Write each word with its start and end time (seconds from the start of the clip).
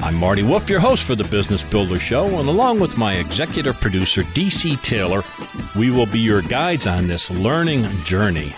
I'm 0.00 0.14
Marty 0.14 0.42
Wolff, 0.44 0.70
your 0.70 0.78
host 0.80 1.02
for 1.04 1.16
the 1.16 1.24
Business 1.24 1.62
Builder 1.62 1.98
Show, 1.98 2.38
and 2.38 2.48
along 2.48 2.78
with 2.78 2.96
my 2.96 3.14
executive 3.14 3.80
producer, 3.80 4.22
DC 4.22 4.80
Taylor, 4.82 5.24
we 5.76 5.90
will 5.90 6.06
be 6.06 6.20
your 6.20 6.40
guides 6.40 6.86
on 6.86 7.08
this 7.08 7.30
learning 7.30 7.84
journey. 8.04 8.54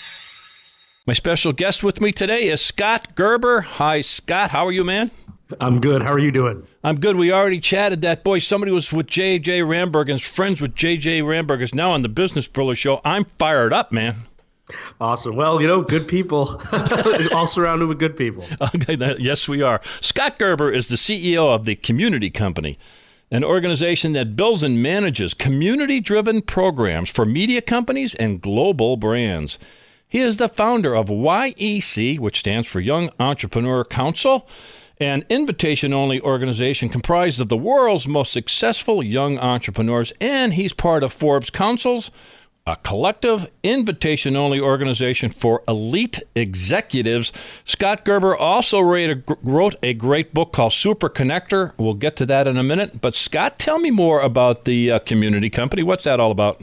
My 1.12 1.16
special 1.16 1.52
guest 1.52 1.84
with 1.84 2.00
me 2.00 2.14
today 2.14 2.48
is 2.48 2.64
Scott 2.64 3.16
Gerber. 3.16 3.60
Hi, 3.60 4.00
Scott. 4.00 4.52
How 4.52 4.66
are 4.66 4.72
you, 4.72 4.86
man? 4.86 5.12
I'm 5.60 5.82
good. 5.82 6.02
How 6.02 6.14
are 6.14 6.20
you 6.20 6.32
doing? 6.32 6.66
I'm 6.86 7.02
good. 7.02 7.18
We 7.18 7.34
already 7.34 7.60
chatted 7.60 8.02
that. 8.04 8.24
Boy, 8.24 8.40
somebody 8.40 8.72
was 8.72 8.94
with 8.94 9.08
J.J. 9.08 9.60
Ramberg 9.60 10.10
and 10.10 10.22
friends 10.22 10.62
with 10.62 10.74
J.J. 10.74 11.20
Ramberg 11.20 11.62
is 11.62 11.76
now 11.76 11.92
on 11.92 12.02
the 12.02 12.08
Business 12.08 12.48
Builder 12.48 12.76
Show. 12.76 13.02
I'm 13.04 13.26
fired 13.38 13.74
up, 13.74 13.92
man. 13.92 14.20
Awesome. 15.02 15.36
Well, 15.36 15.60
you 15.62 15.68
know, 15.68 15.82
good 15.82 16.08
people. 16.08 16.62
All 17.34 17.46
surrounded 17.46 17.90
with 17.90 18.00
good 18.00 18.16
people. 18.16 18.46
Okay, 18.74 18.96
that- 18.96 19.20
yes, 19.20 19.50
we 19.50 19.62
are. 19.62 19.82
Scott 20.00 20.40
Gerber 20.40 20.72
is 20.72 20.88
the 20.88 20.96
CEO 20.96 21.54
of 21.54 21.66
the 21.66 21.76
Community 21.76 22.30
Company, 22.30 22.80
an 23.30 23.44
organization 23.44 24.14
that 24.14 24.38
builds 24.38 24.64
and 24.64 24.82
manages 24.82 25.34
community 25.34 26.00
driven 26.00 26.42
programs 26.42 27.10
for 27.10 27.26
media 27.26 27.62
companies 27.62 28.16
and 28.16 28.42
global 28.42 28.96
brands. 28.96 29.60
He 30.12 30.20
is 30.20 30.36
the 30.36 30.50
founder 30.50 30.94
of 30.94 31.08
YEC, 31.08 32.20
which 32.20 32.42
stands 32.42 32.68
for 32.68 32.82
Young 32.82 33.12
Entrepreneur 33.18 33.86
Council, 33.86 34.46
an 35.00 35.24
invitation 35.30 35.94
only 35.94 36.20
organization 36.20 36.90
comprised 36.90 37.40
of 37.40 37.48
the 37.48 37.56
world's 37.56 38.10
most 38.10 38.34
successful 38.34 39.02
young 39.02 39.40
entrepreneurs, 39.40 40.12
and 40.20 40.56
he's 40.56 40.74
part 40.74 41.04
of 41.04 41.14
Forbes 41.14 41.50
Council's 41.50 42.12
a 42.68 42.76
collective 42.76 43.50
invitation 43.64 44.36
only 44.36 44.60
organization 44.60 45.30
for 45.30 45.64
elite 45.66 46.20
executives. 46.36 47.32
Scott 47.64 48.04
Gerber 48.04 48.36
also 48.36 48.82
wrote 48.82 49.76
a, 49.82 49.94
great 49.94 50.34
book 50.34 50.52
called 50.52 50.74
Super 50.74 51.10
Connector. 51.10 51.72
We'll 51.78 51.96
get 51.96 52.18
to 52.18 52.26
that 52.28 52.48
in 52.48 52.58
a 52.58 52.64
minute. 52.64 53.02
But, 53.02 53.16
Scott, 53.16 53.58
tell 53.58 53.80
me 53.80 53.90
more 53.90 54.22
about 54.22 54.66
the 54.66 54.92
uh, 54.92 55.00
community 55.00 55.50
company. 55.50 55.82
What's 55.82 56.04
that 56.04 56.20
all 56.20 56.32
about? 56.32 56.62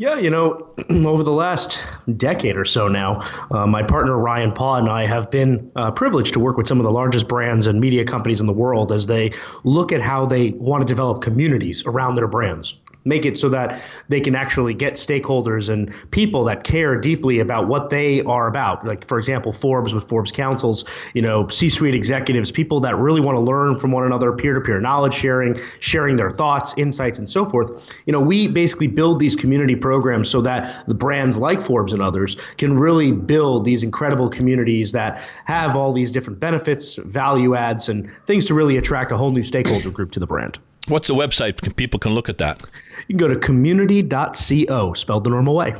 Yeah, 0.00 0.16
you 0.16 0.30
know, 0.30 0.66
over 0.90 1.22
the 1.22 1.30
last 1.30 1.84
decade 2.16 2.56
or 2.56 2.64
so 2.64 2.88
now, 2.88 3.20
uh, 3.50 3.66
my 3.66 3.82
partner 3.82 4.16
Ryan 4.16 4.50
Paugh 4.50 4.76
and 4.76 4.88
I 4.88 5.04
have 5.04 5.30
been 5.30 5.70
uh, 5.76 5.90
privileged 5.90 6.32
to 6.32 6.40
work 6.40 6.56
with 6.56 6.66
some 6.66 6.80
of 6.80 6.84
the 6.84 6.90
largest 6.90 7.28
brands 7.28 7.66
and 7.66 7.78
media 7.78 8.02
companies 8.06 8.40
in 8.40 8.46
the 8.46 8.52
world 8.54 8.92
as 8.92 9.06
they 9.06 9.34
look 9.62 9.92
at 9.92 10.00
how 10.00 10.24
they 10.24 10.52
want 10.52 10.80
to 10.80 10.86
develop 10.86 11.20
communities 11.20 11.84
around 11.84 12.14
their 12.14 12.28
brands. 12.28 12.76
Make 13.04 13.24
it 13.24 13.38
so 13.38 13.48
that 13.48 13.80
they 14.08 14.20
can 14.20 14.34
actually 14.34 14.74
get 14.74 14.94
stakeholders 14.94 15.68
and 15.68 15.90
people 16.10 16.44
that 16.44 16.64
care 16.64 16.96
deeply 16.96 17.38
about 17.38 17.66
what 17.66 17.88
they 17.88 18.22
are 18.22 18.46
about. 18.46 18.86
Like, 18.86 19.06
for 19.06 19.18
example, 19.18 19.52
Forbes 19.52 19.94
with 19.94 20.06
Forbes 20.06 20.30
Councils, 20.30 20.84
you 21.14 21.22
know, 21.22 21.48
C 21.48 21.68
suite 21.68 21.94
executives, 21.94 22.50
people 22.50 22.78
that 22.80 22.96
really 22.96 23.20
want 23.20 23.36
to 23.36 23.40
learn 23.40 23.78
from 23.78 23.90
one 23.90 24.04
another, 24.04 24.32
peer 24.32 24.54
to 24.54 24.60
peer 24.60 24.80
knowledge 24.80 25.14
sharing, 25.14 25.58
sharing 25.80 26.16
their 26.16 26.30
thoughts, 26.30 26.74
insights, 26.76 27.18
and 27.18 27.28
so 27.28 27.48
forth. 27.48 27.94
You 28.06 28.12
know, 28.12 28.20
we 28.20 28.48
basically 28.48 28.86
build 28.86 29.18
these 29.18 29.34
community 29.34 29.76
programs 29.76 30.28
so 30.28 30.42
that 30.42 30.86
the 30.86 30.94
brands 30.94 31.38
like 31.38 31.62
Forbes 31.62 31.92
and 31.92 32.02
others 32.02 32.36
can 32.58 32.76
really 32.76 33.12
build 33.12 33.64
these 33.64 33.82
incredible 33.82 34.28
communities 34.28 34.92
that 34.92 35.22
have 35.46 35.76
all 35.76 35.92
these 35.92 36.12
different 36.12 36.38
benefits, 36.38 36.96
value 36.96 37.54
adds, 37.54 37.88
and 37.88 38.10
things 38.26 38.46
to 38.46 38.54
really 38.54 38.76
attract 38.76 39.12
a 39.12 39.16
whole 39.16 39.30
new 39.30 39.42
stakeholder 39.42 39.90
group 39.90 40.10
to 40.12 40.20
the 40.20 40.26
brand. 40.26 40.58
What's 40.88 41.06
the 41.06 41.14
website? 41.14 41.76
People 41.76 42.00
can 42.00 42.14
look 42.14 42.28
at 42.28 42.38
that. 42.38 42.62
You 43.10 43.16
can 43.16 43.26
go 43.26 43.34
to 43.34 43.40
community.co, 43.40 44.92
spelled 44.92 45.24
the 45.24 45.30
normal 45.30 45.56
way. 45.56 45.74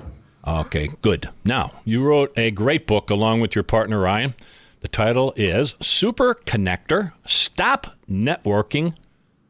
Okay, 0.45 0.91
good. 1.01 1.29
Now, 1.45 1.71
you 1.85 2.03
wrote 2.03 2.37
a 2.37 2.51
great 2.51 2.89
book 2.89 3.09
along 3.09 3.41
with 3.41 3.55
your 3.55 3.63
partner, 3.63 4.01
Ryan. 4.01 4.35
The 4.81 4.89
title 4.89 5.33
is 5.37 5.77
Super 5.81 6.35
Connector 6.35 7.13
Stop 7.25 7.97
Networking 8.11 8.97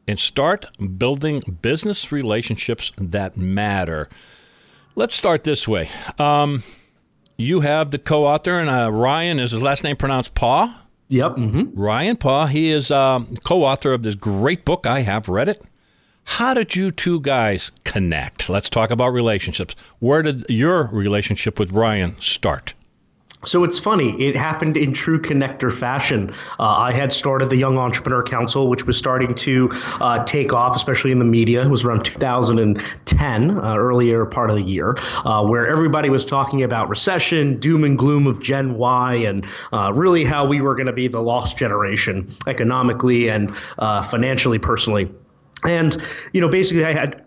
and 0.07 0.19
Start 0.19 0.67
Building 0.99 1.41
Business 1.63 2.11
Relationships 2.11 2.91
That 2.99 3.35
Matter. 3.35 4.09
Let's 4.93 5.15
start 5.15 5.43
this 5.43 5.67
way. 5.67 5.89
Um, 6.19 6.61
you 7.35 7.61
have 7.61 7.89
the 7.89 7.97
co 7.97 8.27
author, 8.27 8.59
and 8.59 8.69
uh, 8.69 8.91
Ryan, 8.91 9.39
is 9.39 9.49
his 9.49 9.61
last 9.63 9.83
name 9.83 9.95
pronounced 9.97 10.35
Paw? 10.35 10.83
Yep. 11.07 11.31
hmm 11.31 11.63
Ryan 11.73 12.15
Paugh. 12.17 12.45
He 12.45 12.69
is 12.69 12.91
um, 12.91 13.35
co 13.37 13.63
author 13.63 13.91
of 13.91 14.03
this 14.03 14.13
great 14.13 14.65
book. 14.65 14.85
I 14.85 15.01
have 15.01 15.27
read 15.27 15.49
it. 15.49 15.63
How 16.25 16.53
did 16.53 16.75
you 16.75 16.91
two 16.91 17.19
guys 17.19 17.71
connect? 17.83 18.49
Let's 18.49 18.69
talk 18.69 18.89
about 18.91 19.09
relationships. 19.09 19.75
Where 19.99 20.21
did 20.21 20.45
your 20.49 20.85
relationship 20.85 21.59
with 21.59 21.71
Ryan 21.71 22.15
start? 22.19 22.73
So 23.43 23.63
it's 23.63 23.79
funny. 23.79 24.11
It 24.21 24.35
happened 24.35 24.77
in 24.77 24.93
true 24.93 25.19
connector 25.19 25.73
fashion. 25.73 26.31
Uh, 26.59 26.77
I 26.77 26.91
had 26.91 27.11
started 27.11 27.49
the 27.49 27.55
Young 27.55 27.75
Entrepreneur 27.75 28.21
Council, 28.21 28.69
which 28.69 28.85
was 28.85 28.97
starting 28.97 29.33
to 29.33 29.69
uh, 29.99 30.23
take 30.25 30.53
off, 30.53 30.75
especially 30.75 31.11
in 31.11 31.17
the 31.17 31.25
media. 31.25 31.63
It 31.65 31.69
was 31.69 31.83
around 31.83 32.05
2010, 32.05 33.51
uh, 33.51 33.75
earlier 33.75 34.25
part 34.25 34.51
of 34.51 34.57
the 34.57 34.61
year, 34.61 34.95
uh, 35.25 35.43
where 35.43 35.67
everybody 35.67 36.11
was 36.11 36.23
talking 36.23 36.61
about 36.61 36.87
recession, 36.87 37.59
doom 37.59 37.83
and 37.83 37.97
gloom 37.97 38.27
of 38.27 38.39
Gen 38.41 38.75
Y, 38.77 39.15
and 39.15 39.43
uh, 39.73 39.91
really 39.91 40.23
how 40.23 40.45
we 40.45 40.61
were 40.61 40.75
going 40.75 40.85
to 40.85 40.93
be 40.93 41.07
the 41.07 41.21
lost 41.21 41.57
generation 41.57 42.35
economically 42.45 43.27
and 43.27 43.55
uh, 43.79 44.03
financially, 44.03 44.59
personally. 44.59 45.09
And, 45.63 45.97
you 46.33 46.41
know, 46.41 46.49
basically, 46.49 46.85
I 46.85 46.93
had 46.93 47.25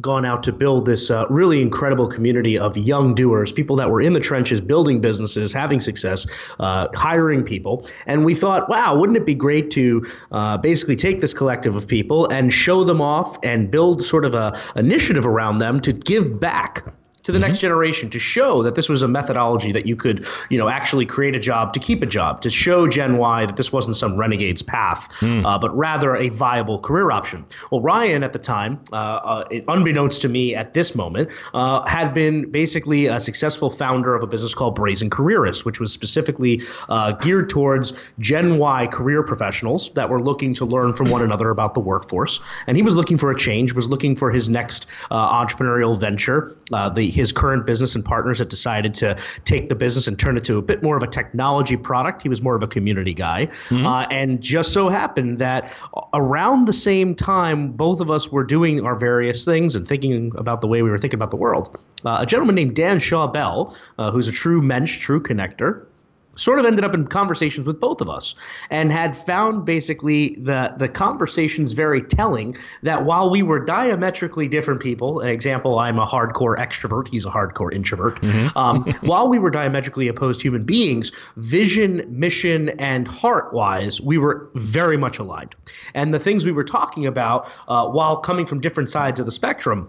gone 0.00 0.24
out 0.24 0.42
to 0.42 0.52
build 0.52 0.86
this 0.86 1.10
uh, 1.10 1.24
really 1.30 1.62
incredible 1.62 2.08
community 2.08 2.58
of 2.58 2.76
young 2.76 3.14
doers, 3.14 3.52
people 3.52 3.76
that 3.76 3.90
were 3.90 4.02
in 4.02 4.12
the 4.12 4.20
trenches, 4.20 4.60
building 4.60 5.00
businesses, 5.00 5.52
having 5.52 5.78
success, 5.78 6.26
uh, 6.58 6.88
hiring 6.94 7.44
people. 7.44 7.88
And 8.06 8.24
we 8.24 8.34
thought, 8.34 8.68
wow, 8.68 8.96
wouldn't 8.96 9.16
it 9.16 9.24
be 9.24 9.36
great 9.36 9.70
to 9.72 10.04
uh, 10.32 10.58
basically 10.58 10.96
take 10.96 11.20
this 11.20 11.32
collective 11.32 11.76
of 11.76 11.86
people 11.86 12.26
and 12.28 12.52
show 12.52 12.82
them 12.82 13.00
off 13.00 13.38
and 13.44 13.70
build 13.70 14.04
sort 14.04 14.24
of 14.24 14.34
a 14.34 14.58
initiative 14.74 15.26
around 15.26 15.58
them 15.58 15.80
to 15.82 15.92
give 15.92 16.40
back 16.40 16.84
to 17.24 17.32
the 17.32 17.38
next 17.38 17.60
generation 17.60 18.10
to 18.10 18.18
show 18.18 18.62
that 18.62 18.74
this 18.74 18.88
was 18.88 19.02
a 19.02 19.08
methodology 19.08 19.72
that 19.72 19.86
you 19.86 19.96
could, 19.96 20.26
you 20.50 20.58
know, 20.58 20.68
actually 20.68 21.06
create 21.06 21.34
a 21.34 21.40
job 21.40 21.72
to 21.72 21.80
keep 21.80 22.02
a 22.02 22.06
job, 22.06 22.40
to 22.42 22.50
show 22.50 22.86
Gen 22.86 23.16
Y 23.16 23.46
that 23.46 23.56
this 23.56 23.72
wasn't 23.72 23.96
some 23.96 24.16
renegade's 24.16 24.62
path, 24.62 25.08
uh, 25.44 25.58
but 25.58 25.76
rather 25.76 26.14
a 26.14 26.28
viable 26.28 26.78
career 26.78 27.10
option. 27.10 27.44
Well, 27.70 27.80
Ryan 27.80 28.22
at 28.22 28.32
the 28.32 28.38
time, 28.38 28.80
uh, 28.92 28.96
uh, 28.96 29.60
unbeknownst 29.68 30.22
to 30.22 30.28
me 30.28 30.54
at 30.54 30.74
this 30.74 30.94
moment, 30.94 31.30
uh, 31.54 31.86
had 31.86 32.12
been 32.12 32.50
basically 32.50 33.06
a 33.06 33.18
successful 33.18 33.70
founder 33.70 34.14
of 34.14 34.22
a 34.22 34.26
business 34.26 34.54
called 34.54 34.74
Brazen 34.74 35.08
Careerists, 35.10 35.64
which 35.64 35.80
was 35.80 35.92
specifically 35.92 36.60
uh, 36.90 37.12
geared 37.12 37.48
towards 37.48 37.94
Gen 38.18 38.58
Y 38.58 38.86
career 38.88 39.22
professionals 39.22 39.90
that 39.94 40.10
were 40.10 40.22
looking 40.22 40.52
to 40.54 40.66
learn 40.66 40.92
from 40.92 41.10
one 41.10 41.22
another 41.22 41.48
about 41.48 41.72
the 41.72 41.80
workforce. 41.80 42.40
And 42.66 42.76
he 42.76 42.82
was 42.82 42.94
looking 42.94 43.16
for 43.16 43.30
a 43.30 43.38
change, 43.38 43.72
was 43.72 43.88
looking 43.88 44.14
for 44.14 44.30
his 44.30 44.50
next 44.50 44.86
uh, 45.10 45.44
entrepreneurial 45.44 45.98
venture. 45.98 46.56
Uh, 46.70 46.90
the 46.90 47.13
his 47.14 47.32
current 47.32 47.64
business 47.64 47.94
and 47.94 48.04
partners 48.04 48.38
had 48.38 48.48
decided 48.48 48.92
to 48.94 49.16
take 49.44 49.68
the 49.68 49.74
business 49.74 50.08
and 50.08 50.18
turn 50.18 50.36
it 50.36 50.44
to 50.44 50.58
a 50.58 50.62
bit 50.62 50.82
more 50.82 50.96
of 50.96 51.02
a 51.02 51.06
technology 51.06 51.76
product. 51.76 52.22
He 52.22 52.28
was 52.28 52.42
more 52.42 52.56
of 52.56 52.62
a 52.62 52.66
community 52.66 53.14
guy. 53.14 53.46
Mm-hmm. 53.68 53.86
Uh, 53.86 54.02
and 54.10 54.40
just 54.40 54.72
so 54.72 54.88
happened 54.88 55.38
that 55.38 55.72
around 56.12 56.66
the 56.66 56.72
same 56.72 57.14
time, 57.14 57.72
both 57.72 58.00
of 58.00 58.10
us 58.10 58.30
were 58.32 58.44
doing 58.44 58.84
our 58.84 58.96
various 58.96 59.44
things 59.44 59.76
and 59.76 59.86
thinking 59.86 60.32
about 60.36 60.60
the 60.60 60.66
way 60.66 60.82
we 60.82 60.90
were 60.90 60.98
thinking 60.98 61.18
about 61.18 61.30
the 61.30 61.36
world. 61.36 61.78
Uh, 62.04 62.18
a 62.20 62.26
gentleman 62.26 62.54
named 62.54 62.74
Dan 62.74 62.98
Schawbel, 62.98 63.74
uh, 63.98 64.10
who's 64.10 64.28
a 64.28 64.32
true 64.32 64.60
mensch, 64.60 64.98
true 64.98 65.22
connector, 65.22 65.86
sort 66.36 66.58
of 66.58 66.66
ended 66.66 66.84
up 66.84 66.94
in 66.94 67.06
conversations 67.06 67.66
with 67.66 67.80
both 67.80 68.00
of 68.00 68.08
us 68.08 68.34
and 68.70 68.90
had 68.90 69.16
found 69.16 69.64
basically 69.64 70.36
the 70.36 70.74
the 70.78 70.88
conversations 70.88 71.72
very 71.72 72.02
telling 72.02 72.56
that 72.82 73.04
while 73.04 73.30
we 73.30 73.42
were 73.42 73.60
diametrically 73.64 74.48
different 74.48 74.80
people 74.80 75.20
an 75.20 75.28
example 75.28 75.78
i'm 75.78 75.98
a 75.98 76.06
hardcore 76.06 76.56
extrovert 76.58 77.08
he's 77.08 77.24
a 77.24 77.30
hardcore 77.30 77.72
introvert 77.72 78.20
mm-hmm. 78.20 78.56
um, 78.56 78.84
while 79.00 79.28
we 79.28 79.38
were 79.38 79.50
diametrically 79.50 80.08
opposed 80.08 80.40
human 80.42 80.64
beings 80.64 81.12
vision 81.36 82.04
mission 82.08 82.70
and 82.80 83.06
heart 83.06 83.52
wise 83.52 84.00
we 84.00 84.18
were 84.18 84.48
very 84.54 84.96
much 84.96 85.18
aligned 85.18 85.54
and 85.94 86.12
the 86.12 86.18
things 86.18 86.44
we 86.44 86.52
were 86.52 86.64
talking 86.64 87.06
about 87.06 87.50
uh, 87.68 87.86
while 87.86 88.16
coming 88.16 88.46
from 88.46 88.60
different 88.60 88.88
sides 88.88 89.20
of 89.20 89.26
the 89.26 89.32
spectrum 89.32 89.88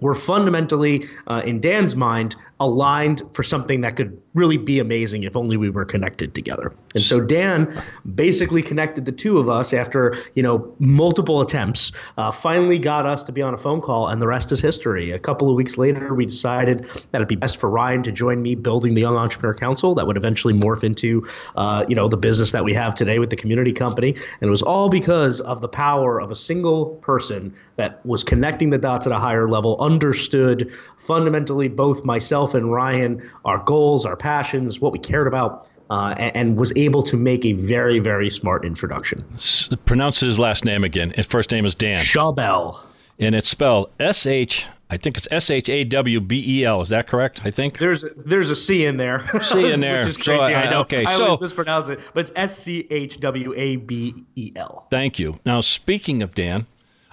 were 0.00 0.14
fundamentally, 0.14 1.06
uh, 1.26 1.42
in 1.44 1.60
Dan's 1.60 1.96
mind, 1.96 2.36
aligned 2.60 3.22
for 3.32 3.42
something 3.42 3.82
that 3.82 3.96
could 3.96 4.20
really 4.34 4.56
be 4.56 4.78
amazing 4.80 5.22
if 5.22 5.36
only 5.36 5.56
we 5.56 5.70
were 5.70 5.84
connected 5.84 6.34
together. 6.34 6.74
And 6.94 7.02
so 7.02 7.20
Dan 7.20 7.82
basically 8.14 8.62
connected 8.62 9.04
the 9.04 9.12
two 9.12 9.38
of 9.38 9.48
us 9.48 9.72
after 9.72 10.16
you 10.34 10.42
know 10.42 10.74
multiple 10.78 11.40
attempts. 11.40 11.92
Uh, 12.16 12.30
finally 12.30 12.78
got 12.78 13.06
us 13.06 13.22
to 13.24 13.32
be 13.32 13.42
on 13.42 13.54
a 13.54 13.58
phone 13.58 13.80
call, 13.80 14.08
and 14.08 14.20
the 14.20 14.26
rest 14.26 14.50
is 14.50 14.60
history. 14.60 15.12
A 15.12 15.18
couple 15.18 15.48
of 15.48 15.54
weeks 15.54 15.78
later, 15.78 16.14
we 16.14 16.26
decided 16.26 16.84
that 17.10 17.18
it'd 17.18 17.28
be 17.28 17.36
best 17.36 17.58
for 17.58 17.70
Ryan 17.70 18.02
to 18.04 18.12
join 18.12 18.42
me 18.42 18.54
building 18.54 18.94
the 18.94 19.00
Young 19.00 19.16
Entrepreneur 19.16 19.54
Council. 19.54 19.94
That 19.94 20.06
would 20.06 20.16
eventually 20.16 20.54
morph 20.54 20.82
into 20.82 21.26
uh, 21.56 21.84
you 21.88 21.94
know 21.94 22.08
the 22.08 22.16
business 22.16 22.50
that 22.52 22.64
we 22.64 22.74
have 22.74 22.94
today 22.94 23.18
with 23.18 23.30
the 23.30 23.36
community 23.36 23.72
company. 23.72 24.14
And 24.40 24.48
it 24.48 24.50
was 24.50 24.62
all 24.62 24.88
because 24.88 25.40
of 25.42 25.60
the 25.60 25.68
power 25.68 26.20
of 26.20 26.30
a 26.30 26.36
single 26.36 26.86
person 27.02 27.54
that 27.76 28.04
was 28.04 28.24
connecting 28.24 28.70
the 28.70 28.78
dots 28.78 29.06
at 29.06 29.12
a 29.12 29.18
higher 29.18 29.48
level, 29.48 29.76
understood 29.88 30.72
fundamentally 30.98 31.68
both 31.68 32.04
myself 32.04 32.54
and 32.54 32.72
Ryan, 32.72 33.22
our 33.44 33.58
goals, 33.64 34.04
our 34.04 34.16
passions, 34.16 34.80
what 34.80 34.92
we 34.92 34.98
cared 34.98 35.26
about. 35.26 35.66
Uh, 35.90 36.14
and, 36.18 36.36
and, 36.36 36.56
was 36.58 36.70
able 36.76 37.02
to 37.02 37.16
make 37.16 37.46
a 37.46 37.54
very, 37.54 37.98
very 37.98 38.28
smart 38.28 38.62
introduction. 38.62 39.24
S- 39.36 39.70
pronounce 39.86 40.20
his 40.20 40.38
last 40.38 40.62
name 40.62 40.84
again. 40.84 41.14
His 41.16 41.24
first 41.24 41.50
name 41.50 41.64
is 41.64 41.74
Dan. 41.74 41.96
Schawbel. 41.96 42.78
And 43.18 43.34
it's 43.34 43.48
spelled 43.48 43.90
S 43.98 44.26
H. 44.26 44.66
I 44.90 44.98
think 44.98 45.16
it's 45.16 45.26
S 45.30 45.48
H 45.50 45.70
A 45.70 45.84
W 45.84 46.20
B 46.20 46.44
E 46.46 46.64
L. 46.66 46.82
Is 46.82 46.90
that 46.90 47.06
correct? 47.06 47.40
I 47.46 47.50
think 47.50 47.78
there's 47.78 48.04
there's 48.16 48.50
a 48.50 48.54
C 48.54 48.84
in 48.84 48.98
there. 48.98 49.30
C 49.42 49.72
in 49.72 49.80
there, 49.86 50.00
which 50.00 50.08
is 50.08 50.16
crazy. 50.18 50.38
So, 50.38 50.42
I, 50.42 50.66
I 50.66 50.70
know. 50.70 50.80
Okay, 50.80 51.06
I 51.06 51.16
so, 51.16 51.24
always 51.24 51.40
mispronounce 51.40 51.88
it, 51.88 52.00
but 52.12 52.20
it's 52.20 52.32
S 52.36 52.58
C 52.58 52.86
H 52.90 53.18
W 53.20 53.54
A 53.56 53.76
B 53.76 54.14
E 54.36 54.52
L. 54.56 54.86
Thank 54.90 55.18
you. 55.18 55.40
Now, 55.46 55.62
speaking 55.62 56.20
of 56.20 56.34
Dan, 56.34 56.66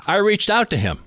I 0.06 0.18
reached 0.18 0.50
out 0.50 0.70
to 0.72 0.78
him 0.78 1.00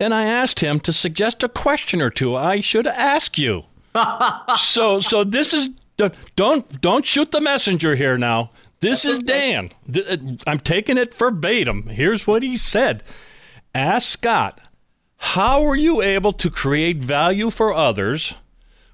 and 0.00 0.14
I 0.14 0.24
asked 0.24 0.60
him 0.60 0.80
to 0.80 0.92
suggest 0.92 1.42
a 1.42 1.48
question 1.48 2.00
or 2.00 2.10
two 2.10 2.36
I 2.36 2.60
should 2.60 2.86
ask 2.86 3.38
you. 3.38 3.64
so 4.56 5.00
so 5.00 5.24
this 5.24 5.52
is 5.52 5.70
don't 6.36 6.80
don't 6.80 7.06
shoot 7.06 7.30
the 7.30 7.40
messenger 7.40 7.94
here 7.94 8.18
now. 8.18 8.50
This 8.80 9.04
is. 9.06 9.18
Dan. 9.18 9.70
Uh, 9.96 10.16
I'm 10.46 10.58
taking 10.58 10.98
it 10.98 11.14
verbatim. 11.14 11.84
Here's 11.88 12.26
what 12.26 12.42
he 12.42 12.56
said. 12.56 13.02
Ask 13.74 14.08
Scott, 14.08 14.60
how 15.16 15.62
were 15.62 15.74
you 15.74 16.02
able 16.02 16.32
to 16.32 16.50
create 16.50 16.98
value 16.98 17.50
for 17.50 17.72
others 17.72 18.34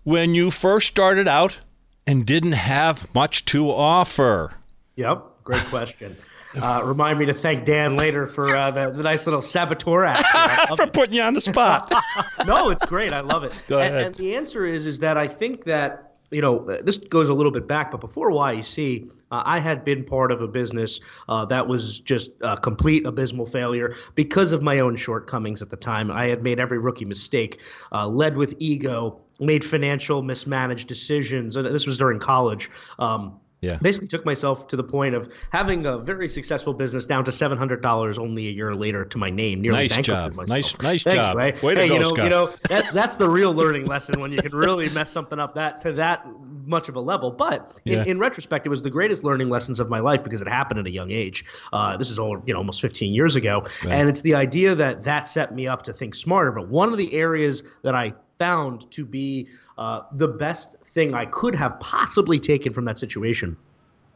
when 0.04 0.34
you 0.34 0.50
first 0.50 0.86
started 0.86 1.26
out 1.26 1.58
and 2.06 2.24
didn't 2.24 2.52
have 2.52 3.12
much 3.14 3.44
to 3.46 3.68
offer? 3.68 4.54
Yep, 4.94 5.24
great 5.44 5.64
question. 5.64 6.16
Uh, 6.54 6.82
remind 6.84 7.18
me 7.18 7.26
to 7.26 7.34
thank 7.34 7.64
Dan 7.64 7.96
later 7.96 8.26
for 8.26 8.56
uh, 8.56 8.70
the, 8.70 8.90
the, 8.90 9.02
nice 9.02 9.26
little 9.26 9.42
saboteur 9.42 10.04
act. 10.04 10.76
for 10.76 10.86
putting 10.88 11.14
you 11.14 11.22
on 11.22 11.34
the 11.34 11.40
spot. 11.40 11.92
no, 12.46 12.70
it's 12.70 12.84
great. 12.86 13.12
I 13.12 13.20
love 13.20 13.44
it. 13.44 13.52
Go 13.68 13.78
ahead. 13.78 13.94
And, 13.94 14.06
and, 14.06 14.14
the 14.16 14.34
answer 14.34 14.66
is 14.66 14.86
is 14.86 14.98
that 14.98 15.16
I 15.16 15.28
think 15.28 15.64
that 15.64 16.14
you 16.30 16.40
know 16.40 16.78
this 16.82 16.96
goes 16.96 17.28
a 17.28 17.34
little 17.34 17.52
bit 17.52 17.68
back, 17.68 17.92
but 17.92 18.00
before 18.00 18.30
YEC, 18.30 19.10
uh, 19.30 19.42
I 19.44 19.60
had 19.60 19.84
been 19.84 20.04
part 20.04 20.32
of 20.32 20.42
a 20.42 20.48
business 20.48 21.00
uh, 21.28 21.44
that 21.46 21.68
was 21.68 22.00
just 22.00 22.30
a 22.40 22.56
complete 22.56 23.06
abysmal 23.06 23.46
failure 23.46 23.94
because 24.14 24.52
of 24.52 24.62
my 24.62 24.80
own 24.80 24.96
shortcomings 24.96 25.62
at 25.62 25.70
the 25.70 25.76
time. 25.76 26.10
I 26.10 26.26
had 26.26 26.42
made 26.42 26.58
every 26.58 26.78
rookie 26.78 27.04
mistake, 27.04 27.60
uh, 27.92 28.08
led 28.08 28.36
with 28.36 28.54
ego, 28.58 29.20
made 29.38 29.64
financial 29.64 30.22
mismanaged 30.22 30.88
decisions, 30.88 31.56
and 31.56 31.66
this 31.66 31.86
was 31.86 31.96
during 31.96 32.18
college. 32.18 32.70
Um, 32.98 33.38
yeah. 33.60 33.76
Basically 33.82 34.08
took 34.08 34.24
myself 34.24 34.68
to 34.68 34.76
the 34.76 34.82
point 34.82 35.14
of 35.14 35.30
having 35.50 35.84
a 35.84 35.98
very 35.98 36.28
successful 36.28 36.72
business 36.72 37.04
down 37.04 37.24
to 37.26 37.32
seven 37.32 37.58
hundred 37.58 37.82
dollars 37.82 38.18
only 38.18 38.48
a 38.48 38.50
year 38.50 38.74
later 38.74 39.04
to 39.04 39.18
my 39.18 39.28
name. 39.28 39.60
Nearly 39.60 39.88
nice 39.88 39.98
job. 39.98 40.34
Myself. 40.34 40.48
Nice, 40.48 40.80
nice 40.80 41.02
Thanks, 41.02 41.26
job. 41.26 41.36
Right? 41.36 41.62
Way 41.62 41.74
to 41.74 41.80
hey, 41.82 41.88
go, 41.88 41.94
you 41.94 42.00
know, 42.00 42.14
Scott. 42.14 42.24
you 42.24 42.30
know, 42.30 42.54
that's 42.68 42.90
that's 42.90 43.16
the 43.16 43.28
real 43.28 43.52
learning 43.52 43.84
lesson 43.84 44.18
when 44.18 44.32
you 44.32 44.38
can 44.38 44.52
really 44.52 44.88
mess 44.90 45.10
something 45.10 45.38
up 45.38 45.54
that 45.56 45.80
to 45.82 45.92
that 45.92 46.26
much 46.64 46.88
of 46.88 46.96
a 46.96 47.00
level. 47.00 47.30
But 47.30 47.76
in, 47.84 47.92
yeah. 47.92 48.04
in 48.04 48.18
retrospect, 48.18 48.64
it 48.64 48.70
was 48.70 48.82
the 48.82 48.90
greatest 48.90 49.24
learning 49.24 49.50
lessons 49.50 49.78
of 49.78 49.90
my 49.90 50.00
life 50.00 50.24
because 50.24 50.40
it 50.40 50.48
happened 50.48 50.80
at 50.80 50.86
a 50.86 50.90
young 50.90 51.10
age. 51.10 51.44
Uh, 51.72 51.98
this 51.98 52.10
is 52.10 52.18
all 52.18 52.42
you 52.46 52.54
know, 52.54 52.58
almost 52.58 52.80
15 52.80 53.12
years 53.12 53.36
ago, 53.36 53.66
right. 53.84 53.92
and 53.92 54.08
it's 54.08 54.22
the 54.22 54.34
idea 54.34 54.74
that 54.74 55.04
that 55.04 55.28
set 55.28 55.54
me 55.54 55.66
up 55.66 55.82
to 55.82 55.92
think 55.92 56.14
smarter. 56.14 56.52
But 56.52 56.68
one 56.68 56.90
of 56.92 56.96
the 56.96 57.12
areas 57.12 57.62
that 57.82 57.94
I 57.94 58.14
found 58.38 58.90
to 58.90 59.04
be 59.04 59.48
uh, 59.76 60.02
the 60.12 60.28
best 60.28 60.76
thing 60.90 61.14
I 61.14 61.26
could 61.26 61.54
have 61.54 61.78
possibly 61.80 62.40
taken 62.40 62.72
from 62.72 62.84
that 62.86 62.98
situation 62.98 63.56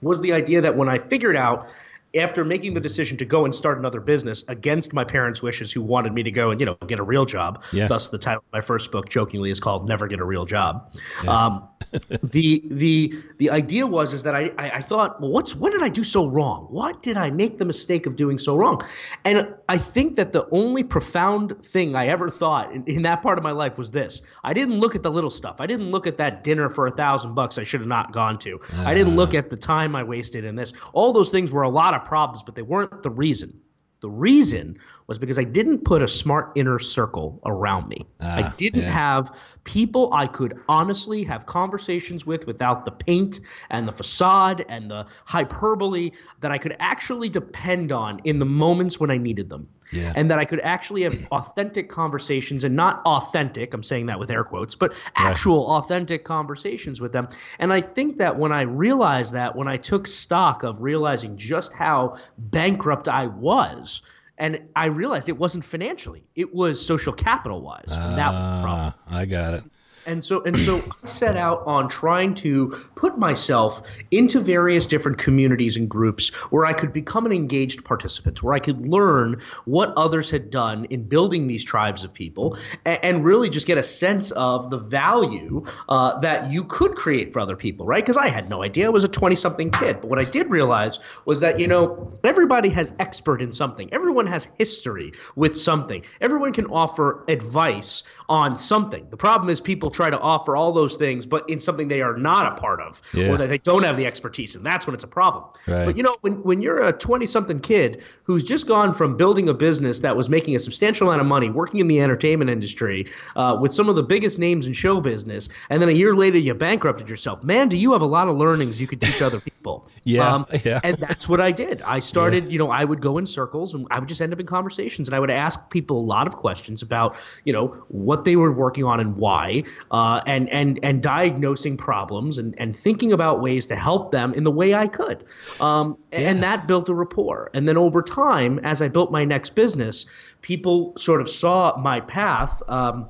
was 0.02 0.20
the 0.20 0.32
idea 0.32 0.60
that 0.60 0.76
when 0.76 0.88
I 0.88 0.98
figured 0.98 1.36
out 1.36 1.66
after 2.14 2.44
making 2.44 2.74
the 2.74 2.80
decision 2.80 3.16
to 3.18 3.24
go 3.24 3.44
and 3.44 3.54
start 3.54 3.78
another 3.78 4.00
business 4.00 4.44
against 4.48 4.92
my 4.92 5.04
parents' 5.04 5.42
wishes, 5.42 5.72
who 5.72 5.82
wanted 5.82 6.12
me 6.12 6.22
to 6.22 6.30
go 6.30 6.50
and 6.50 6.60
you 6.60 6.66
know 6.66 6.76
get 6.86 6.98
a 6.98 7.02
real 7.02 7.24
job. 7.24 7.62
Yeah. 7.72 7.86
Thus, 7.86 8.08
the 8.08 8.18
title 8.18 8.44
of 8.46 8.52
my 8.52 8.60
first 8.60 8.90
book, 8.90 9.08
jokingly, 9.08 9.50
is 9.50 9.60
called 9.60 9.88
"Never 9.88 10.06
Get 10.06 10.20
a 10.20 10.24
Real 10.24 10.44
Job." 10.44 10.92
Yeah. 11.22 11.46
Um, 11.46 11.68
the 12.22 12.62
the 12.66 13.14
the 13.38 13.50
idea 13.50 13.86
was 13.86 14.14
is 14.14 14.22
that 14.24 14.34
I, 14.34 14.50
I, 14.58 14.70
I 14.70 14.82
thought, 14.82 15.20
well, 15.20 15.30
what's 15.30 15.54
what 15.54 15.72
did 15.72 15.82
I 15.82 15.88
do 15.88 16.04
so 16.04 16.26
wrong? 16.26 16.66
What 16.70 17.02
did 17.02 17.16
I 17.16 17.30
make 17.30 17.58
the 17.58 17.64
mistake 17.64 18.06
of 18.06 18.16
doing 18.16 18.38
so 18.38 18.56
wrong? 18.56 18.84
And 19.24 19.54
I 19.68 19.78
think 19.78 20.16
that 20.16 20.32
the 20.32 20.48
only 20.50 20.82
profound 20.82 21.64
thing 21.64 21.94
I 21.94 22.08
ever 22.08 22.28
thought 22.28 22.72
in, 22.72 22.84
in 22.84 23.02
that 23.02 23.22
part 23.22 23.38
of 23.38 23.44
my 23.44 23.52
life 23.52 23.78
was 23.78 23.90
this: 23.90 24.22
I 24.42 24.52
didn't 24.52 24.80
look 24.80 24.94
at 24.94 25.02
the 25.02 25.10
little 25.10 25.30
stuff. 25.30 25.56
I 25.60 25.66
didn't 25.66 25.90
look 25.90 26.06
at 26.06 26.18
that 26.18 26.44
dinner 26.44 26.68
for 26.68 26.86
a 26.86 26.90
thousand 26.90 27.34
bucks 27.34 27.58
I 27.58 27.62
should 27.62 27.80
have 27.80 27.88
not 27.88 28.12
gone 28.12 28.38
to. 28.40 28.60
Uh. 28.76 28.84
I 28.84 28.94
didn't 28.94 29.16
look 29.16 29.34
ah. 29.34 29.38
at 29.38 29.50
the 29.50 29.56
time 29.56 29.94
I 29.94 30.02
wasted 30.02 30.44
in 30.44 30.56
this. 30.56 30.72
All 30.92 31.12
those 31.12 31.30
things 31.30 31.52
were 31.52 31.62
a 31.62 31.68
lot 31.68 31.94
of 31.94 32.03
problems, 32.04 32.42
but 32.42 32.54
they 32.54 32.62
weren't 32.62 33.02
the 33.02 33.10
reason. 33.10 33.60
The 34.00 34.10
reason 34.10 34.76
was 35.06 35.18
because 35.18 35.38
I 35.38 35.44
didn't 35.44 35.84
put 35.86 36.02
a 36.02 36.08
smart 36.08 36.52
inner 36.56 36.78
circle 36.78 37.40
around 37.46 37.88
me. 37.88 38.04
I 38.20 38.42
ah, 38.42 38.54
didn't 38.58 38.82
yeah. 38.82 38.90
have 38.90 39.34
people 39.64 40.12
I 40.12 40.26
could 40.26 40.60
honestly 40.68 41.24
have 41.24 41.46
conversations 41.46 42.26
with 42.26 42.46
without 42.46 42.84
the 42.84 42.90
paint 42.90 43.40
and 43.70 43.88
the 43.88 43.92
facade 43.92 44.62
and 44.68 44.90
the 44.90 45.06
hyperbole 45.24 46.10
that 46.40 46.52
I 46.52 46.58
could 46.58 46.76
actually 46.80 47.30
depend 47.30 47.92
on 47.92 48.20
in 48.24 48.40
the 48.40 48.44
moments 48.44 49.00
when 49.00 49.10
I 49.10 49.16
needed 49.16 49.48
them. 49.48 49.68
Yeah. 49.94 50.12
And 50.16 50.30
that 50.30 50.38
I 50.38 50.44
could 50.44 50.60
actually 50.60 51.02
have 51.02 51.16
authentic 51.32 51.88
conversations 51.88 52.64
and 52.64 52.76
not 52.76 53.02
authentic, 53.06 53.72
I'm 53.74 53.82
saying 53.82 54.06
that 54.06 54.18
with 54.18 54.30
air 54.30 54.44
quotes, 54.44 54.74
but 54.74 54.94
actual 55.16 55.66
right. 55.68 55.78
authentic 55.78 56.24
conversations 56.24 57.00
with 57.00 57.12
them. 57.12 57.28
And 57.58 57.72
I 57.72 57.80
think 57.80 58.18
that 58.18 58.38
when 58.38 58.52
I 58.52 58.62
realized 58.62 59.34
that, 59.34 59.56
when 59.56 59.68
I 59.68 59.76
took 59.76 60.06
stock 60.06 60.62
of 60.62 60.82
realizing 60.82 61.36
just 61.36 61.72
how 61.72 62.16
bankrupt 62.38 63.08
I 63.08 63.26
was, 63.26 64.02
and 64.36 64.62
I 64.74 64.86
realized 64.86 65.28
it 65.28 65.38
wasn't 65.38 65.64
financially; 65.64 66.26
it 66.34 66.52
was 66.52 66.84
social 66.84 67.12
capital 67.12 67.62
wise. 67.62 67.86
Uh, 67.88 68.16
that 68.16 68.32
was 68.32 68.44
the 68.44 68.62
problem. 68.62 68.94
Ah, 68.96 69.18
I 69.18 69.24
got 69.26 69.54
it. 69.54 69.64
And 70.06 70.22
so 70.22 70.42
and 70.42 70.58
so 70.58 70.82
I 71.02 71.06
set 71.06 71.36
out 71.36 71.62
on 71.66 71.88
trying 71.88 72.34
to 72.36 72.68
put 72.94 73.18
myself 73.18 73.82
into 74.10 74.40
various 74.40 74.86
different 74.86 75.18
communities 75.18 75.76
and 75.76 75.88
groups 75.88 76.30
where 76.50 76.66
I 76.66 76.72
could 76.72 76.92
become 76.92 77.26
an 77.26 77.32
engaged 77.32 77.84
participant, 77.84 78.42
where 78.42 78.54
I 78.54 78.58
could 78.58 78.86
learn 78.86 79.40
what 79.64 79.92
others 79.96 80.30
had 80.30 80.50
done 80.50 80.84
in 80.86 81.04
building 81.04 81.46
these 81.46 81.64
tribes 81.64 82.04
of 82.04 82.12
people, 82.12 82.56
and, 82.84 82.98
and 83.02 83.24
really 83.24 83.48
just 83.48 83.66
get 83.66 83.78
a 83.78 83.82
sense 83.82 84.30
of 84.32 84.70
the 84.70 84.78
value 84.78 85.64
uh, 85.88 86.18
that 86.20 86.50
you 86.50 86.64
could 86.64 86.94
create 86.96 87.32
for 87.32 87.40
other 87.40 87.56
people, 87.56 87.86
right? 87.86 88.02
Because 88.02 88.16
I 88.16 88.28
had 88.28 88.48
no 88.50 88.62
idea. 88.62 88.86
I 88.86 88.90
was 88.90 89.04
a 89.04 89.08
20 89.08 89.36
something 89.36 89.70
kid. 89.70 90.00
But 90.00 90.10
what 90.10 90.18
I 90.18 90.24
did 90.24 90.50
realize 90.50 90.98
was 91.24 91.40
that, 91.40 91.58
you 91.58 91.66
know, 91.66 92.10
everybody 92.24 92.68
has 92.70 92.92
expert 92.98 93.40
in 93.40 93.52
something, 93.52 93.92
everyone 93.92 94.26
has 94.26 94.48
history 94.58 95.12
with 95.36 95.56
something, 95.56 96.02
everyone 96.20 96.52
can 96.52 96.66
offer 96.66 97.24
advice 97.28 98.02
on 98.28 98.58
something. 98.58 99.06
The 99.10 99.16
problem 99.16 99.50
is 99.50 99.60
people 99.60 99.90
try 99.94 100.10
to 100.10 100.18
offer 100.18 100.56
all 100.56 100.72
those 100.72 100.96
things, 100.96 101.24
but 101.24 101.48
in 101.48 101.60
something 101.60 101.88
they 101.88 102.02
are 102.02 102.16
not 102.16 102.52
a 102.52 102.60
part 102.60 102.80
of, 102.80 103.00
Yeah. 103.14 103.28
or 103.28 103.36
that 103.38 103.48
they 103.48 103.58
don't 103.58 103.84
have 103.84 103.96
the 103.96 104.06
expertise, 104.06 104.54
and 104.54 104.64
that's 104.66 104.86
when 104.86 104.94
it's 104.94 105.04
a 105.04 105.08
problem. 105.08 105.44
Right. 105.66 105.86
But 105.86 105.96
you 105.96 106.02
know, 106.02 106.16
when 106.20 106.42
when 106.42 106.60
you're 106.60 106.82
a 106.82 106.92
20 106.92 107.24
something 107.26 107.60
kid 107.60 108.02
who's 108.24 108.44
just 108.44 108.66
gone 108.66 108.92
from 108.92 109.16
building 109.16 109.48
a 109.48 109.54
business 109.54 110.00
that 110.00 110.16
was 110.16 110.28
making 110.28 110.54
a 110.56 110.58
substantial 110.58 111.08
amount 111.08 111.20
of 111.20 111.26
money, 111.26 111.48
working 111.50 111.80
in 111.80 111.86
the 111.88 112.00
entertainment 112.00 112.50
industry 112.50 113.06
uh, 113.36 113.56
with 113.60 113.72
some 113.72 113.88
of 113.88 113.96
the 113.96 114.02
biggest 114.02 114.38
names 114.38 114.66
in 114.66 114.72
show 114.72 115.00
business, 115.00 115.48
and 115.70 115.80
then 115.80 115.88
a 115.88 115.92
year 115.92 116.14
later 116.14 116.38
you 116.38 116.52
bankrupted 116.54 117.08
yourself, 117.08 117.42
man, 117.44 117.68
do 117.68 117.76
you 117.76 117.92
have 117.92 118.02
a 118.02 118.06
lot 118.06 118.28
of 118.28 118.36
learnings 118.36 118.80
you 118.80 118.86
could 118.86 119.00
teach 119.00 119.22
other 119.22 119.40
people? 119.48 119.86
Um, 120.20 120.46
Yeah, 120.52 120.60
yeah. 120.64 120.80
And 120.84 120.98
that's 120.98 121.28
what 121.28 121.40
I 121.40 121.50
did. 121.50 121.80
I 121.82 122.00
started, 122.00 122.50
you 122.52 122.58
know, 122.58 122.70
I 122.70 122.84
would 122.84 123.00
go 123.00 123.16
in 123.18 123.24
circles 123.26 123.72
and 123.72 123.86
I 123.90 123.98
would 123.98 124.08
just 124.08 124.20
end 124.20 124.32
up 124.32 124.40
in 124.40 124.46
conversations 124.46 125.08
and 125.08 125.14
I 125.14 125.20
would 125.20 125.30
ask 125.30 125.58
people 125.70 125.98
a 125.98 126.04
lot 126.04 126.26
of 126.26 126.36
questions 126.36 126.82
about, 126.82 127.16
you 127.44 127.52
know, 127.52 127.68
what 127.88 128.24
they 128.24 128.36
were 128.36 128.52
working 128.52 128.84
on 128.84 129.00
and 129.00 129.16
why, 129.16 129.62
uh, 129.94 130.20
and 130.26 130.48
and 130.50 130.78
and 130.82 131.00
diagnosing 131.02 131.76
problems 131.76 132.38
and 132.38 132.54
and 132.58 132.76
thinking 132.76 133.12
about 133.12 133.40
ways 133.40 133.64
to 133.66 133.76
help 133.76 134.10
them 134.10 134.34
in 134.34 134.42
the 134.42 134.50
way 134.60 134.74
I 134.74 134.88
could. 134.88 135.18
Um, 135.60 135.96
And 136.12 136.42
that 136.42 136.66
built 136.66 136.88
a 136.88 136.94
rapport. 136.94 137.50
And 137.54 137.68
then 137.68 137.76
over 137.76 138.02
time, 138.02 138.58
as 138.64 138.82
I 138.82 138.88
built 138.88 139.10
my 139.12 139.24
next 139.24 139.54
business, 139.54 140.06
people 140.42 140.92
sort 140.96 141.20
of 141.20 141.28
saw 141.28 141.76
my 141.78 142.00
path. 142.00 142.60
Um, 142.68 143.06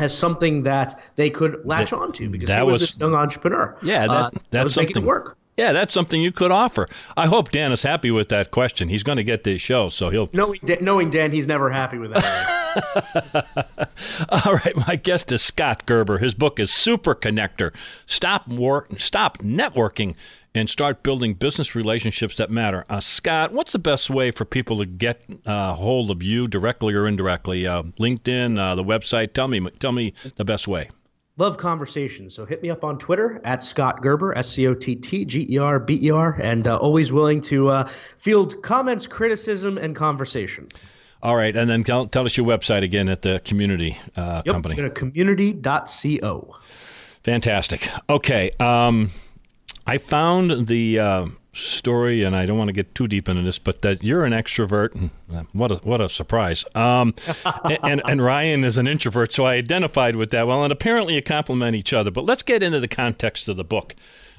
as 0.00 0.12
something 0.12 0.64
that 0.64 1.00
they 1.14 1.30
could 1.30 1.54
latch 1.64 1.90
That- 1.90 2.00
onto 2.02 2.28
because 2.28 2.48
that 2.48 2.66
was, 2.66 2.72
was- 2.74 2.80
this 2.80 2.98
young 2.98 3.14
entrepreneur. 3.14 3.76
Yeah, 3.80 4.08
that, 4.08 4.10
Uh, 4.10 4.30
that's 4.50 4.64
was 4.64 4.76
making 4.76 4.96
it 5.04 5.06
work. 5.06 5.36
Yeah, 5.56 5.72
that's 5.72 5.94
something 5.94 6.20
you 6.20 6.32
could 6.32 6.50
offer. 6.50 6.88
I 7.16 7.26
hope 7.26 7.52
Dan 7.52 7.70
is 7.70 7.84
happy 7.84 8.10
with 8.10 8.28
that 8.30 8.50
question. 8.50 8.88
He's 8.88 9.04
going 9.04 9.18
to 9.18 9.24
get 9.24 9.44
this 9.44 9.62
show, 9.62 9.88
so 9.88 10.10
he'll. 10.10 10.28
Knowing, 10.32 10.58
Dan- 10.64 10.78
knowing 10.84 11.10
Dan, 11.10 11.30
he's 11.30 11.46
never 11.46 11.70
happy 11.70 11.96
with 11.96 12.12
that. 12.12 13.86
All 14.28 14.54
right, 14.54 14.76
my 14.88 14.96
guest 14.96 15.30
is 15.30 15.42
Scott 15.42 15.86
Gerber. 15.86 16.18
His 16.18 16.34
book 16.34 16.58
is 16.58 16.72
Super 16.72 17.14
Connector. 17.14 17.72
Stop 18.06 18.48
work, 18.48 18.98
stop 18.98 19.38
networking, 19.38 20.16
and 20.56 20.68
start 20.68 21.04
building 21.04 21.34
business 21.34 21.76
relationships 21.76 22.34
that 22.36 22.50
matter. 22.50 22.84
Uh, 22.90 22.98
Scott, 22.98 23.52
what's 23.52 23.70
the 23.72 23.78
best 23.78 24.10
way 24.10 24.32
for 24.32 24.44
people 24.44 24.78
to 24.78 24.86
get 24.86 25.22
uh, 25.46 25.74
hold 25.74 26.10
of 26.10 26.20
you 26.20 26.48
directly 26.48 26.94
or 26.94 27.06
indirectly? 27.06 27.64
Uh, 27.64 27.84
LinkedIn, 28.00 28.58
uh, 28.58 28.74
the 28.74 28.84
website. 28.84 29.32
Tell 29.34 29.46
me, 29.46 29.60
tell 29.78 29.92
me 29.92 30.14
the 30.34 30.44
best 30.44 30.66
way. 30.66 30.90
Love 31.36 31.56
conversations. 31.58 32.32
So 32.32 32.44
hit 32.46 32.62
me 32.62 32.70
up 32.70 32.84
on 32.84 32.96
Twitter 32.96 33.40
at 33.44 33.64
Scott 33.64 34.02
Gerber, 34.02 34.36
S 34.38 34.48
C 34.50 34.68
O 34.68 34.74
T 34.74 34.94
T 34.94 35.24
G 35.24 35.46
E 35.50 35.58
R 35.58 35.80
B 35.80 35.98
E 36.00 36.10
R, 36.10 36.32
and 36.40 36.68
uh, 36.68 36.76
always 36.76 37.10
willing 37.10 37.40
to 37.42 37.68
uh, 37.70 37.90
field 38.18 38.62
comments, 38.62 39.06
criticism, 39.08 39.76
and 39.76 39.96
conversation. 39.96 40.68
All 41.24 41.34
right, 41.34 41.56
and 41.56 41.68
then 41.68 41.82
tell, 41.84 42.06
tell 42.06 42.26
us 42.26 42.36
your 42.36 42.46
website 42.46 42.82
again 42.84 43.08
at 43.08 43.22
the 43.22 43.40
community 43.44 43.96
uh, 44.14 44.42
Yep. 44.44 44.52
company. 44.54 44.74
Go 44.76 44.82
to 44.82 44.90
community.co. 44.90 46.56
Fantastic. 47.24 47.88
Okay. 48.10 48.50
Um, 48.60 49.10
I 49.86 49.98
found 49.98 50.66
the 50.68 50.98
uh, 51.00 51.26
story, 51.54 52.22
and 52.22 52.34
I 52.36 52.46
don't 52.46 52.58
want 52.58 52.68
to 52.68 52.74
get 52.74 52.94
too 52.94 53.06
deep 53.06 53.28
into 53.28 53.42
this, 53.42 53.58
but 53.58 53.82
that 53.82 54.02
you're 54.02 54.24
an 54.24 54.32
extrovert. 54.32 54.94
and, 54.94 55.10
uh, 55.34 55.44
What 55.52 55.70
a 55.70 55.76
what 55.76 56.00
a 56.00 56.08
surprise! 56.08 56.64
Um, 56.74 57.14
and, 57.64 57.78
and 57.82 58.02
and 58.06 58.22
Ryan 58.24 58.64
is 58.64 58.78
an 58.78 58.86
introvert, 58.86 59.32
so 59.32 59.44
I 59.44 59.54
identified 59.54 60.16
with 60.16 60.30
that. 60.30 60.46
Well, 60.46 60.62
and 60.62 60.72
apparently 60.72 61.14
you 61.14 61.22
complement 61.22 61.76
each 61.76 61.92
other. 61.92 62.10
But 62.10 62.24
let's 62.24 62.42
get 62.42 62.62
into 62.62 62.80
the 62.80 62.88
context 62.88 63.48
of 63.48 63.56
the 63.56 63.64
book. 63.64 63.94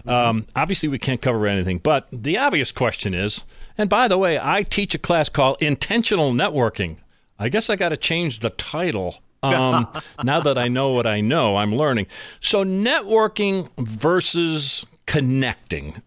Um, 0.06 0.46
obviously, 0.56 0.90
we 0.90 1.00
can't 1.00 1.22
cover 1.22 1.48
anything, 1.48 1.80
but 1.80 2.08
the 2.12 2.38
obvious 2.38 2.72
question 2.72 3.14
is, 3.14 3.44
and 3.78 3.90
by 3.90 4.08
the 4.08 4.18
way, 4.18 4.40
I 4.40 4.64
teach 4.64 4.94
a 4.94 5.00
class 5.00 5.30
called 5.30 5.58
Intentional 5.62 6.32
Networking. 6.32 6.98
I 7.40 7.50
guess 7.50 7.70
I 7.70 7.76
got 7.76 7.90
to 7.90 7.98
change 7.98 8.40
the 8.40 8.52
title. 8.52 9.18
Um, 9.42 9.88
now 10.24 10.40
that 10.42 10.58
I 10.58 10.68
know 10.68 10.92
what 10.92 11.08
I 11.08 11.22
know, 11.22 11.58
I'm 11.58 11.76
learning. 11.76 12.08
So, 12.40 12.64
networking 12.64 13.70
versus 13.78 14.86
connecting. 15.06 16.02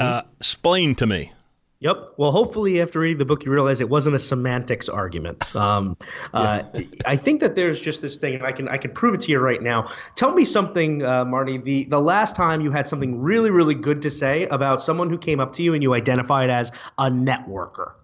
Uh, 0.00 0.22
explain 0.38 0.94
to 0.96 1.06
me. 1.06 1.32
Yep. 1.80 2.10
Well, 2.16 2.30
hopefully, 2.30 2.80
after 2.80 3.00
reading 3.00 3.18
the 3.18 3.24
book, 3.24 3.44
you 3.44 3.50
realize 3.50 3.80
it 3.80 3.88
wasn't 3.88 4.14
a 4.14 4.18
semantics 4.20 4.88
argument. 4.88 5.56
Um, 5.56 5.96
uh, 6.32 6.62
I 7.04 7.16
think 7.16 7.40
that 7.40 7.56
there's 7.56 7.80
just 7.80 8.00
this 8.00 8.16
thing, 8.16 8.34
and 8.36 8.44
I 8.44 8.52
can 8.52 8.68
I 8.68 8.76
can 8.76 8.92
prove 8.92 9.14
it 9.14 9.22
to 9.22 9.32
you 9.32 9.40
right 9.40 9.60
now. 9.60 9.90
Tell 10.14 10.32
me 10.32 10.44
something, 10.44 11.04
uh, 11.04 11.24
Marty. 11.24 11.58
The 11.58 11.84
the 11.86 11.98
last 12.00 12.36
time 12.36 12.60
you 12.60 12.70
had 12.70 12.86
something 12.86 13.20
really 13.20 13.50
really 13.50 13.74
good 13.74 14.02
to 14.02 14.10
say 14.10 14.44
about 14.46 14.80
someone 14.80 15.10
who 15.10 15.18
came 15.18 15.40
up 15.40 15.52
to 15.54 15.64
you 15.64 15.74
and 15.74 15.82
you 15.82 15.92
identified 15.94 16.50
as 16.50 16.70
a 16.98 17.10
networker. 17.10 17.94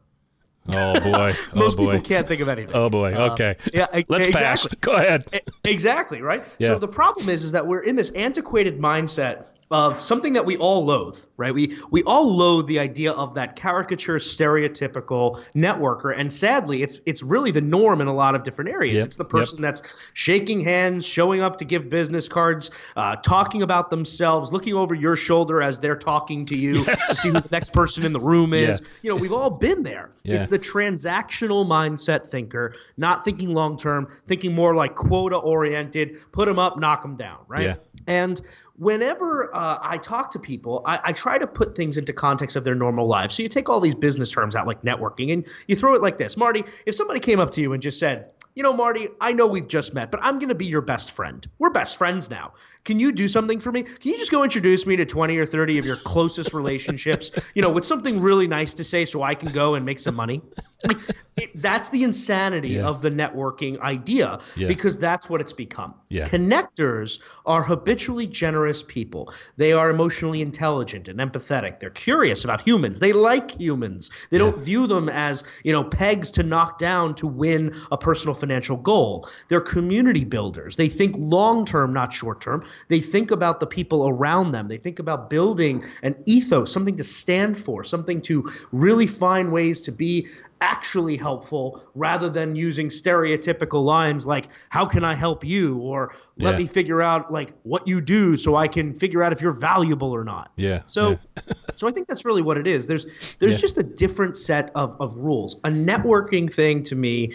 Oh 0.75 0.99
boy. 0.99 1.35
Oh 1.55 1.59
Most 1.59 1.77
boy. 1.77 1.93
people 1.93 2.01
can't 2.05 2.27
think 2.27 2.41
of 2.41 2.49
anything. 2.49 2.75
Oh 2.75 2.91
boy. 2.91 3.15
Okay. 3.15 3.55
yeah, 3.73 3.87
e- 3.97 4.05
Let's 4.09 4.29
pass. 4.31 4.67
Go 4.81 4.97
ahead. 4.97 5.25
E- 5.33 5.39
Exactly, 5.65 6.21
right? 6.21 6.45
Yeah. 6.59 6.69
So 6.71 6.79
the 6.81 6.89
problem 6.89 7.29
is 7.29 7.45
is 7.45 7.53
that 7.53 7.65
we're 7.67 7.81
in 7.83 7.95
this 7.95 8.11
antiquated 8.11 8.79
mindset 8.81 9.47
of 9.71 10.01
something 10.01 10.33
that 10.33 10.47
we 10.47 10.57
all 10.57 10.85
loathe, 10.85 11.19
right? 11.37 11.53
We 11.53 11.79
we 11.91 12.03
all 12.05 12.35
loathe 12.35 12.67
the 12.67 12.79
idea 12.79 13.13
of 13.13 13.35
that 13.35 13.55
caricature 13.55 14.17
stereotypical 14.17 15.45
networker 15.55 16.19
and 16.19 16.33
sadly 16.33 16.83
it's 16.83 16.99
it's 17.05 17.23
really 17.23 17.51
the 17.51 17.61
norm 17.61 18.01
in 18.01 18.07
a 18.07 18.15
lot 18.15 18.35
of 18.35 18.45
different 18.45 18.71
areas. 18.71 18.97
Yep, 18.97 19.07
It's 19.07 19.17
the 19.17 19.25
yep. 19.25 19.31
person 19.31 19.61
that's 19.61 19.83
shaking 20.15 20.61
hands, 20.61 21.05
showing 21.05 21.43
up 21.43 21.59
to 21.59 21.67
give 21.67 21.91
business 21.91 22.29
cards, 22.29 22.71
uh, 22.97 23.17
talking 23.17 23.63
about 23.63 23.91
themselves, 23.91 24.51
looking 24.53 24.75
over 24.75 24.95
your 24.95 25.17
shoulder 25.17 25.61
as 25.63 25.79
they're 25.79 25.97
talking 25.97 26.47
to 26.47 26.57
you 26.57 26.85
to 26.85 27.15
see 27.15 27.29
who 27.29 27.35
the 27.35 27.49
next 27.51 27.75
person 27.75 28.07
in 28.07 28.13
the 28.15 28.21
room 28.21 28.55
is. 28.55 28.81
Yeah. 28.81 28.87
You 29.03 29.11
know, 29.11 29.17
we've 29.17 29.33
all 29.33 29.51
been 29.51 29.83
there. 29.83 30.11
Yeah. 30.23 30.37
It's 30.37 30.47
the 30.47 30.59
transactional 30.59 31.67
mindset 31.67 32.31
thinker, 32.31 32.75
not 32.97 33.25
thinking 33.25 33.53
long 33.53 33.79
term, 33.79 34.09
thinking 34.27 34.55
more 34.55 34.75
like 34.75 34.95
quota 34.95 35.37
oriented, 35.37 36.19
put 36.33 36.47
them 36.47 36.59
up, 36.59 36.79
knock 36.79 37.03
them 37.03 37.17
down, 37.17 37.39
right? 37.49 37.65
Yeah. 37.65 37.75
And 38.07 38.41
whenever 38.79 39.55
uh, 39.55 39.79
I 39.83 39.99
talk 39.99 40.31
to 40.33 40.39
people, 40.39 40.83
I, 40.87 41.01
I 41.05 41.13
try 41.13 41.37
to 41.37 41.47
put 41.47 41.75
things 41.75 41.99
into 41.99 42.13
context 42.13 42.57
of 42.57 42.65
their 42.65 42.75
normal 42.75 43.07
lives. 43.07 43.35
So 43.35 43.43
you 43.43 43.49
take 43.49 43.69
all 43.69 43.81
these 43.81 43.95
business 43.95 44.31
terms 44.31 44.57
out 44.57 44.67
like 44.67 44.83
networking 44.83 45.33
and 45.33 45.47
you 45.67 45.77
throw 45.77 45.95
it 45.95 46.03
like 46.03 46.19
this 46.19 46.37
Marty, 46.37 46.65
if 46.87 46.95
somebody 46.95 47.21
came 47.21 47.41
up 47.41 47.51
to 47.53 47.61
you 47.61 47.73
and 47.73 47.83
just 47.83 47.99
said, 47.99 48.31
you 48.55 48.63
know, 48.63 48.73
Marty, 48.73 49.09
I 49.21 49.33
know 49.33 49.47
we've 49.47 49.69
just 49.69 49.95
met, 49.95 50.11
but 50.11 50.21
I'm 50.23 50.39
going 50.39 50.49
to 50.49 50.55
be 50.55 50.67
your 50.67 50.81
best 50.81 51.13
friend. 51.13 51.47
We're 51.59 51.71
best 51.71 51.97
friends 51.97 52.29
now. 52.31 52.55
Can 52.89 52.99
you 52.99 53.13
do 53.13 53.29
something 53.29 53.61
for 53.61 53.71
me? 53.71 53.83
Can 53.83 54.13
you 54.13 54.17
just 54.17 54.31
go 54.31 54.43
introduce 54.43 54.87
me 54.87 54.97
to 54.97 55.05
20 55.05 55.37
or 55.37 55.45
30 55.45 55.77
of 55.77 55.85
your 55.85 55.97
closest 55.97 56.55
relationships, 56.55 57.31
you 57.55 57.61
know, 57.61 57.69
with 57.69 57.85
something 57.85 58.19
really 58.19 58.47
nice 58.47 58.73
to 58.73 58.83
say 58.83 59.05
so 59.05 59.23
I 59.23 59.35
can 59.35 59.53
go 59.53 59.75
and 59.75 59.85
make 59.85 59.99
some 59.99 60.15
money? 60.15 60.41
Like, 60.87 60.97
it, 61.37 61.51
that's 61.61 61.89
the 61.91 62.05
insanity 62.05 62.69
Yeah. 62.71 62.87
of 62.87 63.03
the 63.03 63.11
networking 63.11 63.81
idea 63.81 64.39
Yeah. 64.57 64.69
because 64.69 64.97
that's 64.97 65.29
what 65.29 65.41
it's 65.41 65.53
become. 65.53 65.93
Yeah. 66.09 66.29
Connectors 66.29 67.19
are 67.47 67.63
habitually 67.65 68.27
generous 68.29 68.83
people. 68.85 69.35
They 69.57 69.73
are 69.73 69.91
emotionally 69.91 70.41
intelligent 70.41 71.09
and 71.09 71.19
empathetic. 71.19 71.81
They're 71.81 71.91
curious 71.91 72.45
about 72.45 72.61
humans. 72.61 73.01
They 73.01 73.13
like 73.13 73.61
humans. 73.61 74.11
They 74.31 74.39
don't 74.39 74.57
view 74.59 74.87
them 74.87 75.09
as, 75.09 75.43
you 75.65 75.73
know, 75.73 75.83
pegs 75.85 76.31
to 76.33 76.43
knock 76.45 76.79
down 76.79 77.15
to 77.17 77.27
win 77.27 77.75
a 77.91 77.99
personal 77.99 78.35
financial 78.35 78.77
goal. 78.77 79.29
They're 79.49 79.61
community 79.61 80.25
builders. 80.25 80.77
They 80.77 80.89
think 80.89 81.17
long 81.19 81.65
term, 81.67 81.93
not 81.93 82.13
short 82.13 82.41
term. 82.41 82.65
They 82.89 83.01
think 83.01 83.31
about 83.31 83.61
the 83.61 83.67
people 83.67 84.09
around 84.09 84.53
them. 84.53 84.69
They 84.69 84.77
think 84.79 84.99
about 84.99 85.29
building 85.29 85.85
an 86.03 86.15
ethos, 86.27 86.73
something 86.73 86.97
to 86.97 87.05
stand 87.05 87.59
for, 87.59 87.83
something 87.85 88.21
to 88.23 88.51
really 88.73 89.07
find 89.07 89.53
ways 89.53 89.81
to 89.83 89.93
be 89.93 90.29
actually 90.61 91.17
helpful 91.17 91.85
rather 91.95 92.29
than 92.29 92.57
using 92.57 92.89
stereotypical 92.89 93.85
lines 93.85 94.27
like 94.27 94.49
how 94.71 94.85
can 94.85 95.05
i 95.05 95.15
help 95.15 95.45
you 95.45 95.77
or 95.79 96.13
let 96.37 96.55
Yeah. 96.55 96.59
me 96.59 96.67
figure 96.67 97.01
out 97.01 97.33
like 97.33 97.53
what 97.63 97.87
you 97.87 98.01
do 98.01 98.37
so 98.37 98.57
i 98.57 98.67
can 98.67 98.93
figure 98.93 99.23
out 99.23 99.33
if 99.33 99.41
you're 99.41 99.53
valuable 99.53 100.11
or 100.11 100.25
not 100.25 100.51
Yeah, 100.57 100.83
so 100.87 101.11
yeah. 101.37 101.53
so 101.79 101.87
i 101.87 101.91
think 101.93 102.09
that's 102.09 102.25
really 102.25 102.43
what 102.43 102.59
it 102.59 102.67
is. 102.67 102.87
There's 102.87 103.07
there's 103.39 103.55
Yeah. 103.55 103.59
just 103.61 103.79
a 103.79 103.83
different 103.83 104.37
set 104.37 104.71
of, 104.75 104.97
of 105.01 105.17
rules. 105.17 105.57
A 105.65 105.69
networking 105.71 106.53
thing 106.53 106.83
to 106.85 106.95
me 106.97 107.35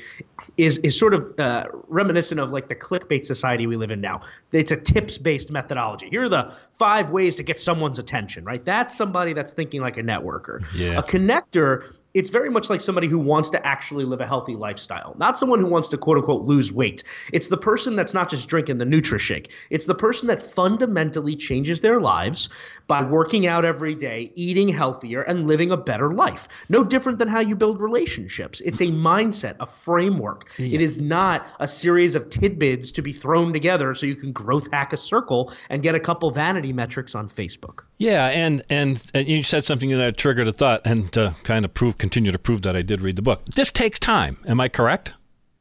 is 0.58 0.78
is 0.80 0.98
sort 1.00 1.14
of 1.14 1.40
uh, 1.40 1.66
reminiscent 1.88 2.40
of 2.40 2.52
like 2.52 2.68
the 2.68 2.76
clickbait 2.76 3.26
society 3.26 3.66
we 3.68 3.78
live 3.78 3.92
in 3.92 4.02
now. 4.02 4.22
It's 4.52 4.72
a 4.72 4.76
tips 4.78 5.18
based 5.18 5.50
methodology. 5.50 6.10
Here 6.10 6.24
are 6.24 6.30
the 6.30 6.52
five 6.78 7.12
ways 7.12 7.36
to 7.38 7.44
get 7.44 7.60
someone's 7.60 8.00
attention 8.00 8.44
right? 8.44 8.64
That's 8.66 8.96
somebody 8.96 9.34
that's 9.34 9.54
thinking 9.54 9.82
like 9.82 9.98
a 9.98 10.04
networker. 10.04 10.64
Yeah. 10.76 11.00
a 11.00 11.04
connector 11.04 11.94
it's 12.14 12.30
very 12.30 12.50
much 12.50 12.70
like 12.70 12.82
somebody 12.82 13.08
who 13.08 13.18
wants 13.18 13.50
to 13.50 13.66
actually 13.66 14.06
live 14.06 14.22
a 14.22 14.28
healthy 14.28 14.56
lifestyle, 14.56 15.16
not 15.18 15.38
someone 15.38 15.60
who 15.60 15.66
wants 15.66 15.90
to 15.90 15.98
quote 15.98 16.18
unquote 16.18 16.44
lose 16.46 16.72
weight. 16.72 17.04
It's 17.32 17.48
the 17.48 17.58
person 17.58 17.96
that's 17.96 18.14
not 18.14 18.30
just 18.30 18.48
drinking 18.48 18.78
the 18.78 18.86
NutriShake. 18.86 19.50
It's 19.70 19.86
the 19.86 19.96
person 19.96 20.28
that 20.28 20.42
fundamentally 20.42 21.36
changes 21.36 21.82
their 21.82 22.00
lives 22.00 22.50
by 22.88 23.04
working 23.04 23.48
out 23.48 23.66
every 23.66 23.96
day, 23.96 24.32
eating 24.36 24.68
healthier, 24.68 25.22
and 25.22 25.48
living 25.48 25.72
a 25.72 25.78
better 25.78 26.14
life. 26.14 26.48
No 26.70 26.84
different 26.84 27.18
than 27.18 27.28
how 27.28 27.40
you 27.40 27.56
build 27.56 27.82
relationships. 27.82 28.62
It's 28.62 28.82
a 28.82 28.88
mindset, 28.88 29.56
a 29.60 29.66
framework. 29.66 30.50
It 30.58 30.82
is 30.82 31.00
not 31.00 31.48
a 31.60 31.68
series 31.68 32.16
of 32.16 32.30
tidbits 32.30 32.92
to 32.92 33.02
be 33.02 33.14
thrown 33.14 33.54
together 33.54 33.96
so 33.96 34.06
you 34.06 34.16
can 34.16 34.32
growth 34.32 34.68
hack 34.72 34.94
a 34.94 34.98
circle 34.98 35.54
and 35.70 35.82
get 35.82 35.96
a 35.96 36.00
couple 36.00 36.30
vanity 36.32 36.74
metrics 36.74 37.16
on 37.16 37.30
Facebook. 37.30 37.84
Yeah, 37.98 38.28
and, 38.28 38.62
and 38.70 39.04
and 39.14 39.28
you 39.28 39.44
said 39.44 39.64
something 39.64 39.90
that 39.90 40.18
triggered 40.18 40.48
a 40.48 40.52
thought, 40.52 40.82
and 40.86 41.12
to 41.14 41.36
kind 41.44 41.64
of 41.64 41.74
prove, 41.74 41.98
continue 42.04 42.34
to 42.34 42.38
prove 42.38 42.64
that 42.64 42.76
I 42.76 42.82
did 42.82 43.00
read 43.00 43.16
the 43.16 43.22
book. 43.22 43.46
This 43.56 43.72
takes 43.72 43.98
time. 43.98 44.38
Am 44.46 44.60
I 44.60 44.68
correct? 44.68 45.14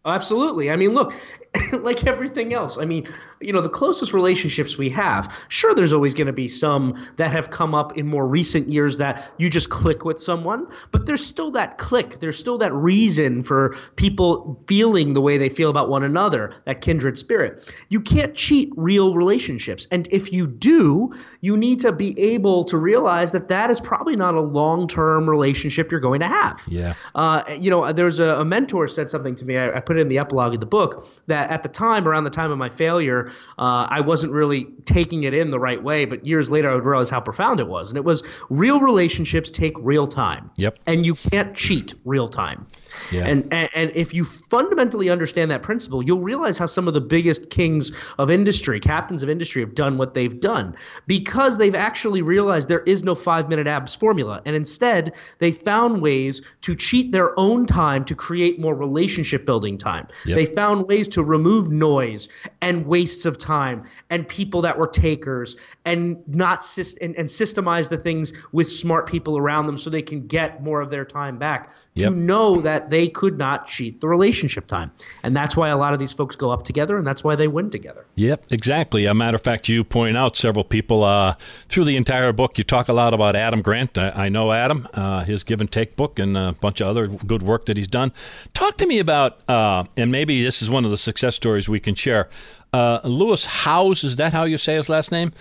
Absolutely. 0.05 0.73
I 0.73 0.77
mean, 0.77 0.93
look, 0.93 1.15
like 1.73 2.05
everything 2.05 2.53
else. 2.53 2.79
I 2.79 2.85
mean, 2.85 3.09
you 3.43 3.53
know, 3.53 3.61
the 3.61 3.69
closest 3.69 4.13
relationships 4.13 4.79
we 4.79 4.89
have, 4.91 5.33
sure, 5.49 5.75
there's 5.75 5.93
always 5.93 6.15
going 6.15 6.27
to 6.27 6.33
be 6.33 6.49
some 6.49 6.95
that 7.17 7.31
have 7.31 7.51
come 7.51 7.75
up 7.75 7.97
in 7.97 8.07
more 8.07 8.27
recent 8.27 8.69
years 8.69 8.99
that 8.99 9.33
you 9.39 9.51
just 9.51 9.71
click 9.71 10.05
with 10.05 10.21
someone, 10.21 10.67
but 10.91 11.07
there's 11.07 11.25
still 11.25 11.51
that 11.53 11.79
click. 11.79 12.21
There's 12.21 12.39
still 12.39 12.59
that 12.59 12.73
reason 12.73 13.43
for 13.43 13.77
people 13.97 14.63
feeling 14.67 15.15
the 15.15 15.21
way 15.21 15.39
they 15.39 15.49
feel 15.49 15.71
about 15.71 15.89
one 15.89 16.03
another, 16.03 16.55
that 16.67 16.81
kindred 16.81 17.19
spirit. 17.19 17.73
You 17.89 18.01
can't 18.01 18.35
cheat 18.35 18.71
real 18.77 19.15
relationships. 19.15 19.87
And 19.91 20.09
if 20.11 20.33
you 20.33 20.47
do, 20.47 21.13
you 21.41 21.57
need 21.57 21.81
to 21.81 21.93
be 21.93 22.19
able 22.19 22.65
to 22.65 22.77
realize 22.77 23.33
that 23.33 23.49
that 23.49 23.71
is 23.71 23.81
probably 23.81 24.17
not 24.17 24.35
a 24.35 24.41
long 24.41 24.87
term 24.87 25.29
relationship 25.29 25.91
you're 25.91 26.01
going 26.01 26.21
to 26.21 26.29
have. 26.29 26.63
Yeah. 26.69 26.95
Uh, 27.15 27.43
you 27.59 27.71
know, 27.71 27.93
there's 27.93 28.19
a, 28.19 28.37
a, 28.37 28.45
mentor 28.45 28.87
said 28.89 29.11
something 29.11 29.35
to 29.37 29.45
me. 29.45 29.57
I, 29.57 29.79
I, 29.79 29.81
put 29.81 29.97
it 29.97 30.01
in 30.01 30.09
the 30.09 30.19
epilogue 30.19 30.55
of 30.55 30.61
the 30.61 30.67
book 30.67 31.09
that 31.27 31.51
at 31.51 31.63
the 31.63 31.69
time, 31.69 32.07
around 32.07 32.25
the 32.25 32.31
time 32.31 32.51
of 32.51 32.59
my 32.59 32.69
failure, 32.69 33.32
uh, 33.59 33.87
I 33.91 34.01
wasn't 34.01 34.33
really 34.33 34.67
taking 34.85 35.25
it 35.25 35.35
in 35.35 35.51
the 35.51 35.59
right 35.59 35.83
way. 35.83 36.05
But 36.05 36.27
years 36.27 36.51
later, 36.51 36.71
I 36.71 36.75
would 36.75 36.85
realize 36.85 37.11
how 37.11 37.21
profound 37.21 37.61
it 37.61 37.69
was. 37.69 37.91
And 37.91 37.97
it 37.97 38.05
was 38.05 38.23
real 38.51 38.81
relationships 38.81 39.51
take 39.51 39.75
real 39.79 40.07
time. 40.07 40.51
Yep. 40.57 40.79
And 40.87 41.05
you 41.05 41.15
can't 41.15 41.55
cheat 41.55 41.95
real 42.05 42.29
time. 42.29 42.67
Yeah. 43.11 43.27
And, 43.27 43.53
and 43.53 43.69
and 43.75 43.91
if 43.95 44.15
you 44.15 44.25
fundamentally 44.25 45.11
understand 45.11 45.51
that 45.51 45.63
principle, 45.63 46.03
you'll 46.03 46.21
realize 46.21 46.59
how 46.59 46.67
some 46.67 46.89
of 46.89 46.95
the 46.95 47.01
biggest 47.01 47.51
kings 47.51 47.93
of 48.19 48.31
industry, 48.31 48.81
captains 48.81 49.23
of 49.23 49.31
industry, 49.31 49.63
have 49.63 49.75
done 49.75 49.99
what 49.99 50.15
they've 50.15 50.39
done 50.39 50.75
because 51.07 51.59
they've 51.59 51.75
actually 51.75 52.23
realized 52.23 52.69
there 52.69 52.81
is 52.81 53.03
no 53.03 53.15
five 53.15 53.49
minute 53.49 53.67
abs 53.67 53.95
formula, 53.95 54.43
and 54.45 54.55
instead 54.55 55.13
they 55.39 55.51
found 55.51 56.03
ways 56.03 56.43
to 56.63 56.75
cheat 56.75 57.13
their 57.13 57.39
own 57.39 57.67
time 57.67 58.05
to 58.05 58.15
create 58.15 58.61
more 58.61 58.75
relationship 58.75 59.47
building 59.47 59.79
time. 59.79 60.07
Yep. 60.27 60.37
They 60.37 60.47
found 60.47 60.87
ways 60.87 61.09
to 61.09 61.23
remove 61.23 61.71
noise 61.71 62.29
and 62.61 62.87
wastes 63.23 63.27
of 63.27 63.39
time 63.45 63.85
and 64.11 64.27
people 64.29 64.63
that 64.63 64.77
were 64.79 64.87
takers 64.87 65.57
and 65.85 66.17
not 66.27 66.63
syst- 66.63 66.99
and, 67.01 67.17
and 67.17 67.29
systemize 67.29 67.89
the 67.89 67.97
things 67.97 68.33
with 68.53 68.71
smart 68.71 69.07
people 69.07 69.37
around 69.39 69.67
them 69.67 69.79
so 69.79 69.91
they 69.91 70.03
can 70.03 70.27
get 70.27 70.63
more 70.63 70.81
of 70.81 70.91
their 70.91 71.05
time 71.05 71.39
back 71.39 71.71
Yep. 71.95 72.11
to 72.11 72.17
know 72.17 72.61
that 72.63 72.89
they 72.89 73.07
could 73.09 73.37
not 73.37 73.67
cheat 73.67 74.01
the 74.01 74.09
relationship 74.09 74.67
time. 74.67 74.91
And 75.23 75.37
that's 75.37 75.59
why 75.59 75.69
a 75.69 75.77
lot 75.77 75.93
of 75.93 75.99
these 75.99 76.13
folks 76.13 76.35
go 76.35 76.51
up 76.51 76.65
together 76.65 76.97
and 76.97 77.07
that's 77.07 77.23
why 77.23 77.37
they 77.37 77.49
win 77.49 77.69
together. 77.69 78.07
Yep, 78.15 78.51
exactly. 78.51 79.05
A 79.05 79.13
matter 79.13 79.35
of 79.35 79.43
fact, 79.43 79.69
you 79.69 79.85
point 79.85 80.17
out 80.17 80.35
several 80.35 80.65
people 80.65 81.05
uh, 81.05 81.35
through 81.69 81.85
the 81.85 81.97
entire 81.97 82.33
book. 82.33 82.57
You 82.57 82.65
talk 82.65 82.89
a 82.89 82.95
lot 82.95 83.13
about 83.13 83.37
Adam 83.37 83.61
Grant. 83.61 83.99
I, 83.99 84.11
I 84.11 84.29
know 84.31 84.53
Adam, 84.53 84.89
uh, 84.95 85.25
his 85.25 85.45
Give 85.45 85.61
and 85.61 85.71
Take 85.71 85.95
book, 85.97 86.19
and 86.19 86.35
a 86.35 86.53
bunch 86.53 86.81
of 86.81 86.89
other 86.89 87.09
good 87.09 87.43
work 87.43 87.67
that 87.67 87.77
he's 87.77 87.89
done. 87.89 88.13
Talk 88.55 88.79
to 88.79 88.87
me 88.87 88.99
about, 88.99 89.47
uh, 89.47 89.85
and 89.95 90.11
maybe 90.11 90.43
this 90.43 90.63
is 90.63 90.71
one 90.71 90.87
of 90.87 90.91
the 90.91 90.97
success 90.99 91.37
stories 91.37 91.69
we 91.69 91.79
can 91.81 91.95
share. 91.95 92.31
Uh, 92.73 93.01
Lewis 93.05 93.45
Howes, 93.45 94.03
is 94.03 94.17
that 94.17 94.33
how 94.33 94.45
you 94.45 94.57
say 94.57 94.77
his 94.77 94.89
last 94.89 95.13
name? 95.13 95.33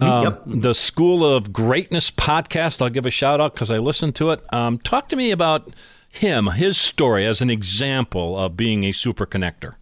Um, 0.00 0.22
Yep. 0.24 0.42
The 0.46 0.74
School 0.74 1.22
of 1.22 1.52
Greatness 1.52 2.10
podcast. 2.10 2.80
I'll 2.80 2.88
give 2.88 3.04
a 3.04 3.10
shout 3.10 3.42
out 3.42 3.52
because 3.52 3.70
I 3.70 3.76
listened 3.76 4.14
to 4.14 4.30
it. 4.30 4.42
Um, 4.54 4.78
talk 4.78 5.08
to 5.08 5.16
me 5.16 5.32
about 5.32 5.74
him, 6.08 6.46
his 6.48 6.76
story 6.76 7.26
as 7.26 7.40
an 7.40 7.50
example 7.50 8.38
of 8.38 8.56
being 8.56 8.84
a 8.84 8.92
super 8.92 9.26
connector. 9.26 9.74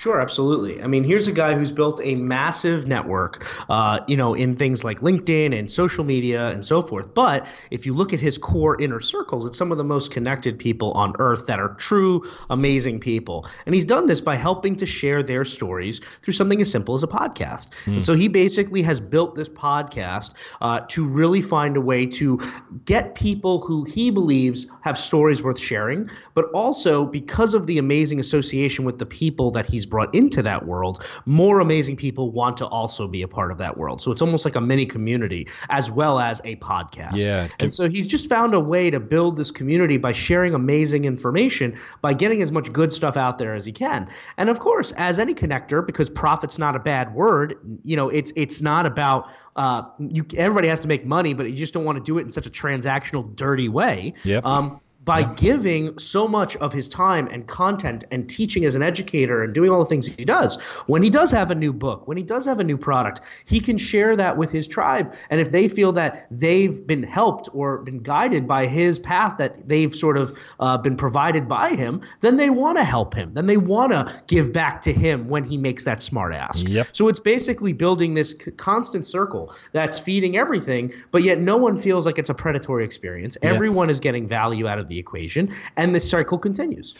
Sure, 0.00 0.18
absolutely. 0.18 0.82
I 0.82 0.86
mean, 0.86 1.04
here's 1.04 1.28
a 1.28 1.32
guy 1.32 1.52
who's 1.52 1.70
built 1.70 2.00
a 2.02 2.14
massive 2.14 2.86
network, 2.86 3.46
uh, 3.68 4.00
you 4.08 4.16
know, 4.16 4.32
in 4.32 4.56
things 4.56 4.82
like 4.82 5.00
LinkedIn 5.00 5.54
and 5.54 5.70
social 5.70 6.04
media 6.04 6.48
and 6.48 6.64
so 6.64 6.80
forth. 6.82 7.12
But 7.12 7.46
if 7.70 7.84
you 7.84 7.92
look 7.92 8.14
at 8.14 8.18
his 8.18 8.38
core 8.38 8.80
inner 8.80 9.00
circles, 9.00 9.44
it's 9.44 9.58
some 9.58 9.70
of 9.70 9.76
the 9.76 9.84
most 9.84 10.10
connected 10.10 10.58
people 10.58 10.92
on 10.92 11.12
earth 11.18 11.44
that 11.48 11.60
are 11.60 11.74
true, 11.74 12.26
amazing 12.48 12.98
people. 12.98 13.46
And 13.66 13.74
he's 13.74 13.84
done 13.84 14.06
this 14.06 14.22
by 14.22 14.36
helping 14.36 14.74
to 14.76 14.86
share 14.86 15.22
their 15.22 15.44
stories 15.44 16.00
through 16.22 16.32
something 16.32 16.62
as 16.62 16.70
simple 16.70 16.94
as 16.94 17.02
a 17.02 17.06
podcast. 17.06 17.68
And 17.84 18.02
so 18.02 18.14
he 18.14 18.26
basically 18.26 18.80
has 18.80 19.00
built 19.00 19.34
this 19.34 19.50
podcast 19.50 20.32
uh, 20.62 20.80
to 20.88 21.06
really 21.06 21.42
find 21.42 21.76
a 21.76 21.80
way 21.82 22.06
to 22.06 22.40
get 22.86 23.14
people 23.16 23.60
who 23.60 23.84
he 23.84 24.08
believes 24.08 24.66
have 24.80 24.96
stories 24.96 25.42
worth 25.42 25.58
sharing, 25.58 26.08
but 26.32 26.46
also 26.52 27.04
because 27.04 27.52
of 27.52 27.66
the 27.66 27.76
amazing 27.76 28.18
association 28.18 28.86
with 28.86 28.98
the 28.98 29.04
people 29.04 29.50
that 29.50 29.66
he's 29.66 29.89
brought 29.90 30.14
into 30.14 30.42
that 30.42 30.66
world, 30.66 31.04
more 31.26 31.60
amazing 31.60 31.96
people 31.96 32.30
want 32.30 32.56
to 32.58 32.66
also 32.66 33.06
be 33.06 33.22
a 33.22 33.28
part 33.28 33.50
of 33.50 33.58
that 33.58 33.76
world. 33.76 34.00
So 34.00 34.12
it's 34.12 34.22
almost 34.22 34.44
like 34.44 34.56
a 34.56 34.60
mini 34.60 34.86
community 34.86 35.46
as 35.68 35.90
well 35.90 36.18
as 36.18 36.40
a 36.44 36.56
podcast. 36.56 37.16
Yeah. 37.16 37.48
And 37.58 37.72
so 37.72 37.88
he's 37.88 38.06
just 38.06 38.28
found 38.28 38.54
a 38.54 38.60
way 38.60 38.90
to 38.90 39.00
build 39.00 39.36
this 39.36 39.50
community 39.50 39.98
by 39.98 40.12
sharing 40.12 40.54
amazing 40.54 41.04
information, 41.04 41.78
by 42.00 42.14
getting 42.14 42.42
as 42.42 42.52
much 42.52 42.72
good 42.72 42.92
stuff 42.92 43.16
out 43.16 43.38
there 43.38 43.54
as 43.54 43.66
he 43.66 43.72
can. 43.72 44.08
And 44.38 44.48
of 44.48 44.60
course, 44.60 44.92
as 44.96 45.18
any 45.18 45.34
connector, 45.34 45.84
because 45.84 46.08
profit's 46.08 46.58
not 46.58 46.76
a 46.76 46.78
bad 46.78 47.14
word, 47.14 47.56
you 47.84 47.96
know, 47.96 48.08
it's 48.08 48.32
it's 48.36 48.62
not 48.62 48.86
about 48.86 49.28
uh, 49.56 49.82
you. 49.98 50.24
Everybody 50.36 50.68
has 50.68 50.80
to 50.80 50.88
make 50.88 51.04
money, 51.04 51.34
but 51.34 51.46
you 51.46 51.56
just 51.56 51.74
don't 51.74 51.84
want 51.84 51.96
to 51.96 52.04
do 52.04 52.18
it 52.18 52.22
in 52.22 52.30
such 52.30 52.46
a 52.46 52.50
transactional, 52.50 53.34
dirty 53.34 53.68
way. 53.68 54.14
Yep. 54.24 54.44
Um, 54.44 54.80
by 55.04 55.22
giving 55.22 55.98
so 55.98 56.28
much 56.28 56.56
of 56.58 56.72
his 56.72 56.88
time 56.88 57.26
and 57.32 57.46
content 57.46 58.04
and 58.10 58.28
teaching 58.28 58.66
as 58.66 58.74
an 58.74 58.82
educator 58.82 59.42
and 59.42 59.54
doing 59.54 59.70
all 59.70 59.80
the 59.80 59.88
things 59.88 60.06
he 60.06 60.24
does, 60.26 60.56
when 60.86 61.02
he 61.02 61.08
does 61.08 61.30
have 61.30 61.50
a 61.50 61.54
new 61.54 61.72
book, 61.72 62.06
when 62.06 62.18
he 62.18 62.22
does 62.22 62.44
have 62.44 62.60
a 62.60 62.64
new 62.64 62.76
product, 62.76 63.22
he 63.46 63.60
can 63.60 63.78
share 63.78 64.14
that 64.14 64.36
with 64.36 64.50
his 64.50 64.68
tribe. 64.68 65.14
And 65.30 65.40
if 65.40 65.52
they 65.52 65.68
feel 65.68 65.92
that 65.92 66.26
they've 66.30 66.86
been 66.86 67.02
helped 67.02 67.48
or 67.54 67.78
been 67.78 68.00
guided 68.00 68.46
by 68.46 68.66
his 68.66 68.98
path 68.98 69.38
that 69.38 69.66
they've 69.66 69.94
sort 69.94 70.18
of 70.18 70.36
uh, 70.60 70.76
been 70.76 70.96
provided 70.96 71.48
by 71.48 71.70
him, 71.74 72.02
then 72.20 72.36
they 72.36 72.50
want 72.50 72.76
to 72.76 72.84
help 72.84 73.14
him. 73.14 73.32
Then 73.32 73.46
they 73.46 73.56
want 73.56 73.92
to 73.92 74.22
give 74.26 74.52
back 74.52 74.82
to 74.82 74.92
him 74.92 75.28
when 75.28 75.44
he 75.44 75.56
makes 75.56 75.84
that 75.86 76.02
smart 76.02 76.34
ask. 76.34 76.68
Yep. 76.68 76.88
So 76.92 77.08
it's 77.08 77.20
basically 77.20 77.72
building 77.72 78.12
this 78.12 78.32
c- 78.32 78.50
constant 78.50 79.06
circle 79.06 79.54
that's 79.72 79.98
feeding 79.98 80.36
everything, 80.36 80.92
but 81.10 81.22
yet 81.22 81.40
no 81.40 81.56
one 81.56 81.78
feels 81.78 82.04
like 82.04 82.18
it's 82.18 82.30
a 82.30 82.34
predatory 82.34 82.84
experience. 82.84 83.38
Everyone 83.40 83.88
is 83.88 83.98
getting 83.98 84.28
value 84.28 84.68
out 84.68 84.78
of 84.78 84.89
the 84.90 84.98
equation, 84.98 85.52
and 85.76 85.94
the 85.94 86.00
cycle 86.00 86.36
continues. 86.38 86.94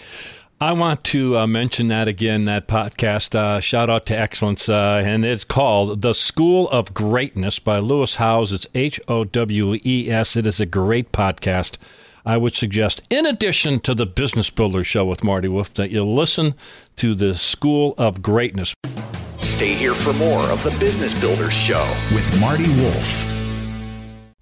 I 0.62 0.72
want 0.72 1.04
to 1.04 1.38
uh, 1.38 1.46
mention 1.46 1.88
that 1.88 2.06
again, 2.06 2.44
that 2.44 2.68
podcast. 2.68 3.34
Uh, 3.34 3.60
shout 3.60 3.88
out 3.88 4.04
to 4.06 4.18
Excellence. 4.18 4.68
Uh, 4.68 5.02
and 5.02 5.24
it's 5.24 5.42
called 5.44 6.02
The 6.02 6.12
School 6.12 6.68
of 6.68 6.92
Greatness 6.92 7.58
by 7.58 7.78
Lewis 7.78 8.16
Howes. 8.16 8.52
It's 8.52 8.66
H 8.74 9.00
O 9.08 9.24
W 9.24 9.78
E 9.82 10.10
S. 10.10 10.36
It 10.36 10.46
is 10.46 10.60
a 10.60 10.66
great 10.66 11.12
podcast. 11.12 11.78
I 12.26 12.36
would 12.36 12.54
suggest, 12.54 13.02
in 13.08 13.24
addition 13.24 13.80
to 13.80 13.94
the 13.94 14.04
Business 14.04 14.50
Builder 14.50 14.84
Show 14.84 15.06
with 15.06 15.24
Marty 15.24 15.48
Wolff, 15.48 15.72
that 15.74 15.90
you 15.90 16.04
listen 16.04 16.54
to 16.96 17.14
The 17.14 17.34
School 17.34 17.94
of 17.96 18.20
Greatness. 18.20 18.74
Stay 19.40 19.72
here 19.72 19.94
for 19.94 20.12
more 20.12 20.42
of 20.50 20.62
the 20.62 20.72
Business 20.72 21.14
Builders 21.14 21.54
Show 21.54 21.96
with 22.12 22.38
Marty 22.38 22.68
Wolff. 22.80 23.24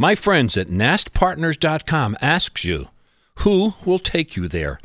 My 0.00 0.16
friends 0.16 0.56
at 0.56 0.66
nastpartners.com 0.66 2.16
asks 2.20 2.64
you, 2.64 2.88
who 3.40 3.74
will 3.84 3.98
take 3.98 4.36
you 4.36 4.48
there? 4.48 4.80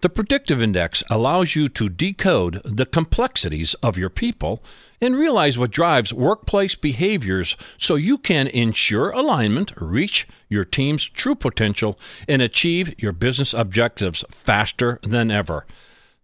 The 0.00 0.08
predictive 0.10 0.60
index 0.60 1.02
allows 1.08 1.54
you 1.54 1.68
to 1.70 1.88
decode 1.88 2.60
the 2.64 2.84
complexities 2.84 3.72
of 3.82 3.96
your 3.96 4.10
people 4.10 4.62
and 5.00 5.16
realize 5.16 5.56
what 5.56 5.70
drives 5.70 6.12
workplace 6.12 6.74
behaviors 6.74 7.56
so 7.78 7.94
you 7.94 8.18
can 8.18 8.48
ensure 8.48 9.10
alignment, 9.10 9.72
reach 9.76 10.28
your 10.50 10.64
team's 10.64 11.04
true 11.04 11.34
potential, 11.34 11.98
and 12.28 12.42
achieve 12.42 12.94
your 13.00 13.12
business 13.12 13.54
objectives 13.54 14.24
faster 14.28 14.98
than 15.02 15.30
ever. 15.30 15.64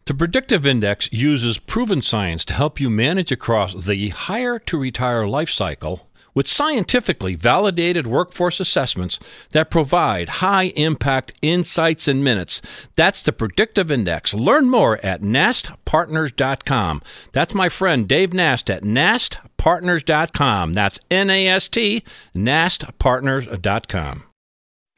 The 0.04 0.14
predictive 0.14 0.66
index 0.66 1.11
uses 1.12 1.59
proven 1.59 2.02
science 2.02 2.44
to 2.46 2.54
help 2.54 2.80
you 2.80 2.90
manage 2.90 3.33
across 3.33 3.87
the 3.87 4.09
hire 4.09 4.59
to 4.59 4.76
retire 4.76 5.26
life 5.26 5.50
cycle 5.50 6.10
with 6.40 6.48
scientifically 6.48 7.35
validated 7.35 8.07
workforce 8.07 8.61
assessments 8.61 9.20
that 9.50 9.68
provide 9.68 10.40
high 10.40 10.72
impact 10.74 11.35
insights 11.42 12.09
in 12.09 12.24
minutes. 12.24 12.62
That's 12.96 13.20
the 13.20 13.31
predictive 13.31 13.90
index. 13.90 14.33
Learn 14.33 14.70
more 14.70 14.98
at 15.05 15.20
nastpartners.com. 15.20 17.03
That's 17.33 17.53
my 17.53 17.68
friend 17.68 18.09
Dave 18.09 18.33
Nast 18.33 18.70
at 18.70 18.85
nastpartners.com. 18.85 20.72
That's 20.72 20.98
N 21.11 21.29
A 21.29 21.46
S 21.46 21.68
T, 21.68 22.05
nastpartners.com. 22.35 24.29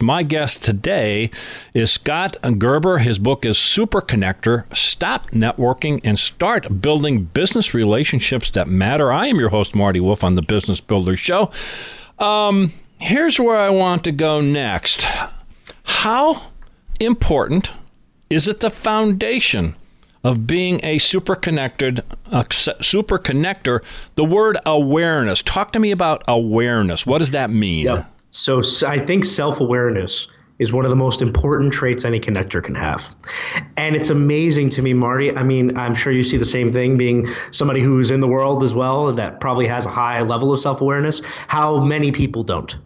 My 0.02 0.24
guest 0.24 0.64
today 0.64 1.30
is 1.74 1.92
Scott 1.92 2.36
Gerber. 2.58 2.98
His 2.98 3.20
book 3.20 3.46
is 3.46 3.56
Super 3.56 4.00
Connector 4.00 4.64
Stop 4.76 5.30
Networking 5.30 6.00
and 6.02 6.18
Start 6.18 6.82
Building 6.82 7.26
Business 7.26 7.72
Relationships 7.72 8.50
That 8.50 8.66
Matter. 8.66 9.12
I 9.12 9.28
am 9.28 9.38
your 9.38 9.50
host, 9.50 9.76
Marty 9.76 10.00
Wolff, 10.00 10.24
on 10.24 10.34
the 10.34 10.42
Business 10.42 10.80
Builder 10.80 11.16
Show. 11.16 11.52
Um, 12.18 12.72
here's 12.98 13.38
where 13.38 13.56
I 13.56 13.70
want 13.70 14.02
to 14.04 14.12
go 14.12 14.40
next. 14.40 15.06
How 15.84 16.50
important 16.98 17.72
is 18.28 18.48
it 18.48 18.58
the 18.58 18.70
foundation 18.70 19.76
of 20.24 20.48
being 20.48 20.80
a 20.84 20.98
super 20.98 21.36
connected, 21.36 22.02
uh, 22.32 22.42
super 22.50 23.20
connector? 23.20 23.84
The 24.16 24.24
word 24.24 24.58
awareness. 24.66 25.42
Talk 25.42 25.72
to 25.72 25.78
me 25.78 25.92
about 25.92 26.24
awareness. 26.26 27.06
What 27.06 27.18
does 27.18 27.30
that 27.30 27.50
mean? 27.50 27.84
So 28.32 28.62
I 28.86 28.98
think 28.98 29.24
self 29.24 29.60
awareness 29.60 30.26
is 30.58 30.72
one 30.72 30.84
of 30.84 30.90
the 30.90 30.96
most 30.96 31.22
important 31.22 31.72
traits 31.72 32.04
any 32.04 32.20
connector 32.20 32.62
can 32.62 32.74
have. 32.74 33.14
And 33.76 33.96
it's 33.96 34.10
amazing 34.10 34.70
to 34.70 34.82
me, 34.82 34.94
Marty. 34.94 35.34
I 35.34 35.42
mean, 35.42 35.76
I'm 35.76 35.94
sure 35.94 36.12
you 36.12 36.22
see 36.22 36.36
the 36.36 36.44
same 36.44 36.72
thing 36.72 36.96
being 36.96 37.28
somebody 37.50 37.80
who's 37.80 38.10
in 38.10 38.20
the 38.20 38.28
world 38.28 38.62
as 38.62 38.74
well 38.74 39.12
that 39.12 39.40
probably 39.40 39.66
has 39.66 39.86
a 39.86 39.90
high 39.90 40.22
level 40.22 40.52
of 40.52 40.60
self 40.60 40.80
awareness, 40.80 41.20
how 41.48 41.78
many 41.84 42.10
people 42.10 42.42
don't. 42.42 42.76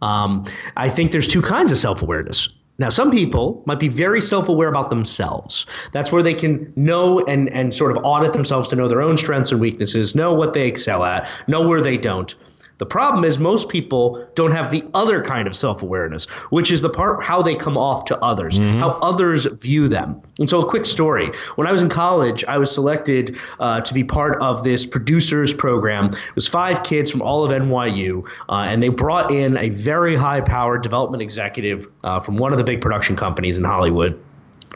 Um, 0.00 0.44
I 0.76 0.88
think 0.88 1.12
there's 1.12 1.28
two 1.28 1.42
kinds 1.42 1.70
of 1.70 1.78
self 1.78 2.02
awareness. 2.02 2.48
Now, 2.78 2.88
some 2.88 3.12
people 3.12 3.62
might 3.66 3.78
be 3.78 3.88
very 3.88 4.20
self 4.20 4.48
aware 4.48 4.68
about 4.68 4.90
themselves. 4.90 5.66
That's 5.92 6.10
where 6.10 6.22
they 6.22 6.34
can 6.34 6.72
know 6.76 7.20
and, 7.26 7.48
and 7.50 7.72
sort 7.72 7.96
of 7.96 8.02
audit 8.04 8.32
themselves 8.32 8.68
to 8.70 8.76
know 8.76 8.88
their 8.88 9.02
own 9.02 9.16
strengths 9.16 9.52
and 9.52 9.60
weaknesses, 9.60 10.14
know 10.14 10.32
what 10.32 10.54
they 10.54 10.66
excel 10.66 11.04
at, 11.04 11.28
know 11.46 11.66
where 11.66 11.80
they 11.80 11.96
don't. 11.96 12.34
The 12.78 12.86
problem 12.86 13.24
is 13.24 13.38
most 13.38 13.68
people 13.68 14.26
don't 14.34 14.50
have 14.50 14.70
the 14.70 14.84
other 14.94 15.22
kind 15.22 15.46
of 15.46 15.54
self-awareness, 15.54 16.26
which 16.50 16.72
is 16.72 16.82
the 16.82 16.90
part 16.90 17.22
how 17.22 17.40
they 17.42 17.54
come 17.54 17.78
off 17.78 18.04
to 18.06 18.18
others, 18.18 18.58
mm-hmm. 18.58 18.80
how 18.80 18.90
others 19.00 19.46
view 19.46 19.88
them. 19.88 20.20
And 20.38 20.50
so, 20.50 20.60
a 20.60 20.68
quick 20.68 20.84
story: 20.84 21.30
when 21.54 21.66
I 21.66 21.72
was 21.72 21.82
in 21.82 21.88
college, 21.88 22.44
I 22.44 22.58
was 22.58 22.72
selected 22.72 23.38
uh, 23.60 23.80
to 23.82 23.94
be 23.94 24.02
part 24.02 24.40
of 24.42 24.64
this 24.64 24.84
producers 24.84 25.52
program. 25.52 26.06
It 26.06 26.34
was 26.34 26.48
five 26.48 26.82
kids 26.82 27.10
from 27.10 27.22
all 27.22 27.44
of 27.44 27.50
NYU, 27.50 28.24
uh, 28.48 28.64
and 28.66 28.82
they 28.82 28.88
brought 28.88 29.30
in 29.30 29.56
a 29.56 29.68
very 29.70 30.16
high-powered 30.16 30.82
development 30.82 31.22
executive 31.22 31.86
uh, 32.02 32.20
from 32.20 32.36
one 32.36 32.52
of 32.52 32.58
the 32.58 32.64
big 32.64 32.80
production 32.80 33.14
companies 33.14 33.56
in 33.56 33.64
Hollywood 33.64 34.20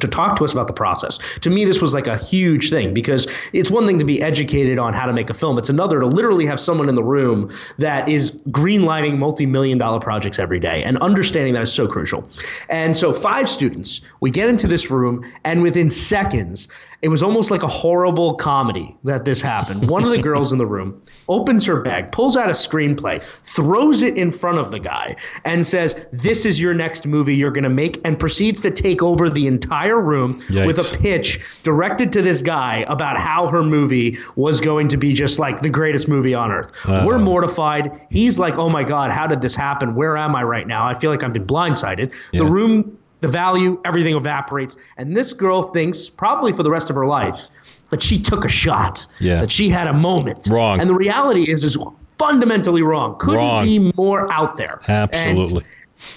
to 0.00 0.08
talk 0.08 0.36
to 0.36 0.44
us 0.44 0.52
about 0.52 0.66
the 0.66 0.72
process. 0.72 1.18
To 1.40 1.50
me, 1.50 1.64
this 1.64 1.80
was 1.80 1.94
like 1.94 2.06
a 2.06 2.16
huge 2.16 2.70
thing 2.70 2.94
because 2.94 3.26
it's 3.52 3.70
one 3.70 3.86
thing 3.86 3.98
to 3.98 4.04
be 4.04 4.22
educated 4.22 4.78
on 4.78 4.94
how 4.94 5.06
to 5.06 5.12
make 5.12 5.30
a 5.30 5.34
film. 5.34 5.58
It's 5.58 5.68
another 5.68 6.00
to 6.00 6.06
literally 6.06 6.46
have 6.46 6.60
someone 6.60 6.88
in 6.88 6.94
the 6.94 7.02
room 7.02 7.52
that 7.78 8.08
is 8.08 8.30
greenlighting 8.50 9.18
multi-million 9.18 9.78
dollar 9.78 10.00
projects 10.00 10.38
every 10.38 10.60
day 10.60 10.82
and 10.82 10.98
understanding 10.98 11.54
that 11.54 11.62
is 11.62 11.72
so 11.72 11.86
crucial. 11.86 12.28
And 12.68 12.96
so 12.96 13.12
five 13.12 13.48
students, 13.48 14.00
we 14.20 14.30
get 14.30 14.48
into 14.48 14.66
this 14.66 14.90
room 14.90 15.24
and 15.44 15.62
within 15.62 15.90
seconds, 15.90 16.68
it 17.00 17.08
was 17.08 17.22
almost 17.22 17.52
like 17.52 17.62
a 17.62 17.68
horrible 17.68 18.34
comedy 18.34 18.96
that 19.04 19.24
this 19.24 19.40
happened. 19.40 19.88
One 19.88 20.02
of 20.02 20.10
the 20.10 20.18
girls 20.18 20.50
in 20.50 20.58
the 20.58 20.66
room 20.66 21.00
opens 21.28 21.64
her 21.66 21.80
bag, 21.80 22.10
pulls 22.10 22.36
out 22.36 22.48
a 22.48 22.52
screenplay, 22.52 23.22
throws 23.44 24.02
it 24.02 24.16
in 24.16 24.32
front 24.32 24.58
of 24.58 24.72
the 24.72 24.80
guy, 24.80 25.14
and 25.44 25.64
says, 25.64 25.94
This 26.12 26.44
is 26.44 26.60
your 26.60 26.74
next 26.74 27.06
movie 27.06 27.36
you're 27.36 27.52
going 27.52 27.62
to 27.62 27.70
make, 27.70 28.00
and 28.04 28.18
proceeds 28.18 28.62
to 28.62 28.72
take 28.72 29.00
over 29.00 29.30
the 29.30 29.46
entire 29.46 30.00
room 30.00 30.40
Yikes. 30.48 30.66
with 30.66 30.78
a 30.78 30.98
pitch 30.98 31.40
directed 31.62 32.12
to 32.14 32.22
this 32.22 32.42
guy 32.42 32.84
about 32.88 33.16
how 33.16 33.46
her 33.46 33.62
movie 33.62 34.18
was 34.34 34.60
going 34.60 34.88
to 34.88 34.96
be 34.96 35.12
just 35.12 35.38
like 35.38 35.60
the 35.60 35.70
greatest 35.70 36.08
movie 36.08 36.34
on 36.34 36.50
earth. 36.50 36.72
Uh-huh. 36.84 37.04
We're 37.06 37.20
mortified. 37.20 37.92
He's 38.10 38.40
like, 38.40 38.54
Oh 38.54 38.70
my 38.70 38.82
God, 38.82 39.12
how 39.12 39.28
did 39.28 39.40
this 39.40 39.54
happen? 39.54 39.94
Where 39.94 40.16
am 40.16 40.34
I 40.34 40.42
right 40.42 40.66
now? 40.66 40.88
I 40.88 40.98
feel 40.98 41.12
like 41.12 41.22
I've 41.22 41.32
been 41.32 41.46
blindsided. 41.46 42.12
Yeah. 42.32 42.40
The 42.40 42.46
room 42.46 42.97
the 43.20 43.28
value, 43.28 43.80
everything 43.84 44.14
evaporates. 44.14 44.76
And 44.96 45.16
this 45.16 45.32
girl 45.32 45.62
thinks, 45.72 46.08
probably 46.08 46.52
for 46.52 46.62
the 46.62 46.70
rest 46.70 46.90
of 46.90 46.96
her 46.96 47.06
life, 47.06 47.48
that 47.90 48.02
she 48.02 48.20
took 48.20 48.44
a 48.44 48.48
shot, 48.48 49.06
yeah. 49.18 49.40
that 49.40 49.50
she 49.50 49.68
had 49.68 49.86
a 49.86 49.92
moment. 49.92 50.46
Wrong. 50.48 50.80
And 50.80 50.88
the 50.88 50.94
reality 50.94 51.50
is, 51.50 51.64
is 51.64 51.76
fundamentally 52.18 52.82
wrong. 52.82 53.18
Couldn't 53.18 53.38
wrong. 53.38 53.64
be 53.64 53.92
more 53.96 54.30
out 54.32 54.56
there. 54.56 54.80
Absolutely. 54.88 55.64
And, 55.64 55.64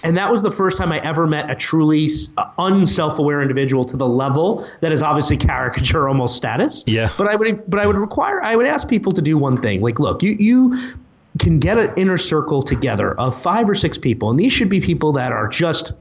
and 0.03 0.17
that 0.17 0.31
was 0.31 0.43
the 0.43 0.51
first 0.51 0.77
time 0.77 0.91
I 0.91 0.99
ever 0.99 1.25
met 1.25 1.49
a 1.49 1.55
truly 1.55 2.07
uh, 2.37 2.51
unself-aware 2.59 3.41
individual 3.41 3.83
to 3.85 3.97
the 3.97 4.07
level 4.07 4.67
that 4.81 4.91
is 4.91 5.01
obviously 5.01 5.37
caricature 5.37 6.07
almost 6.07 6.35
status. 6.35 6.83
Yeah. 6.85 7.09
But 7.17 7.27
I 7.27 7.35
would, 7.35 7.67
but 7.67 7.79
I 7.79 7.87
would 7.87 7.95
require, 7.95 8.43
I 8.43 8.55
would 8.55 8.67
ask 8.67 8.87
people 8.87 9.11
to 9.13 9.21
do 9.23 9.39
one 9.39 9.59
thing. 9.59 9.81
Like, 9.81 9.99
look, 9.99 10.21
you, 10.21 10.33
you 10.33 10.93
can 11.39 11.57
get 11.57 11.79
an 11.79 11.91
inner 11.97 12.17
circle 12.17 12.61
together 12.61 13.19
of 13.19 13.41
five 13.41 13.67
or 13.67 13.73
six 13.73 13.97
people, 13.97 14.29
and 14.29 14.39
these 14.39 14.53
should 14.53 14.69
be 14.69 14.81
people 14.81 15.13
that 15.13 15.31
are 15.31 15.47
just 15.47 15.93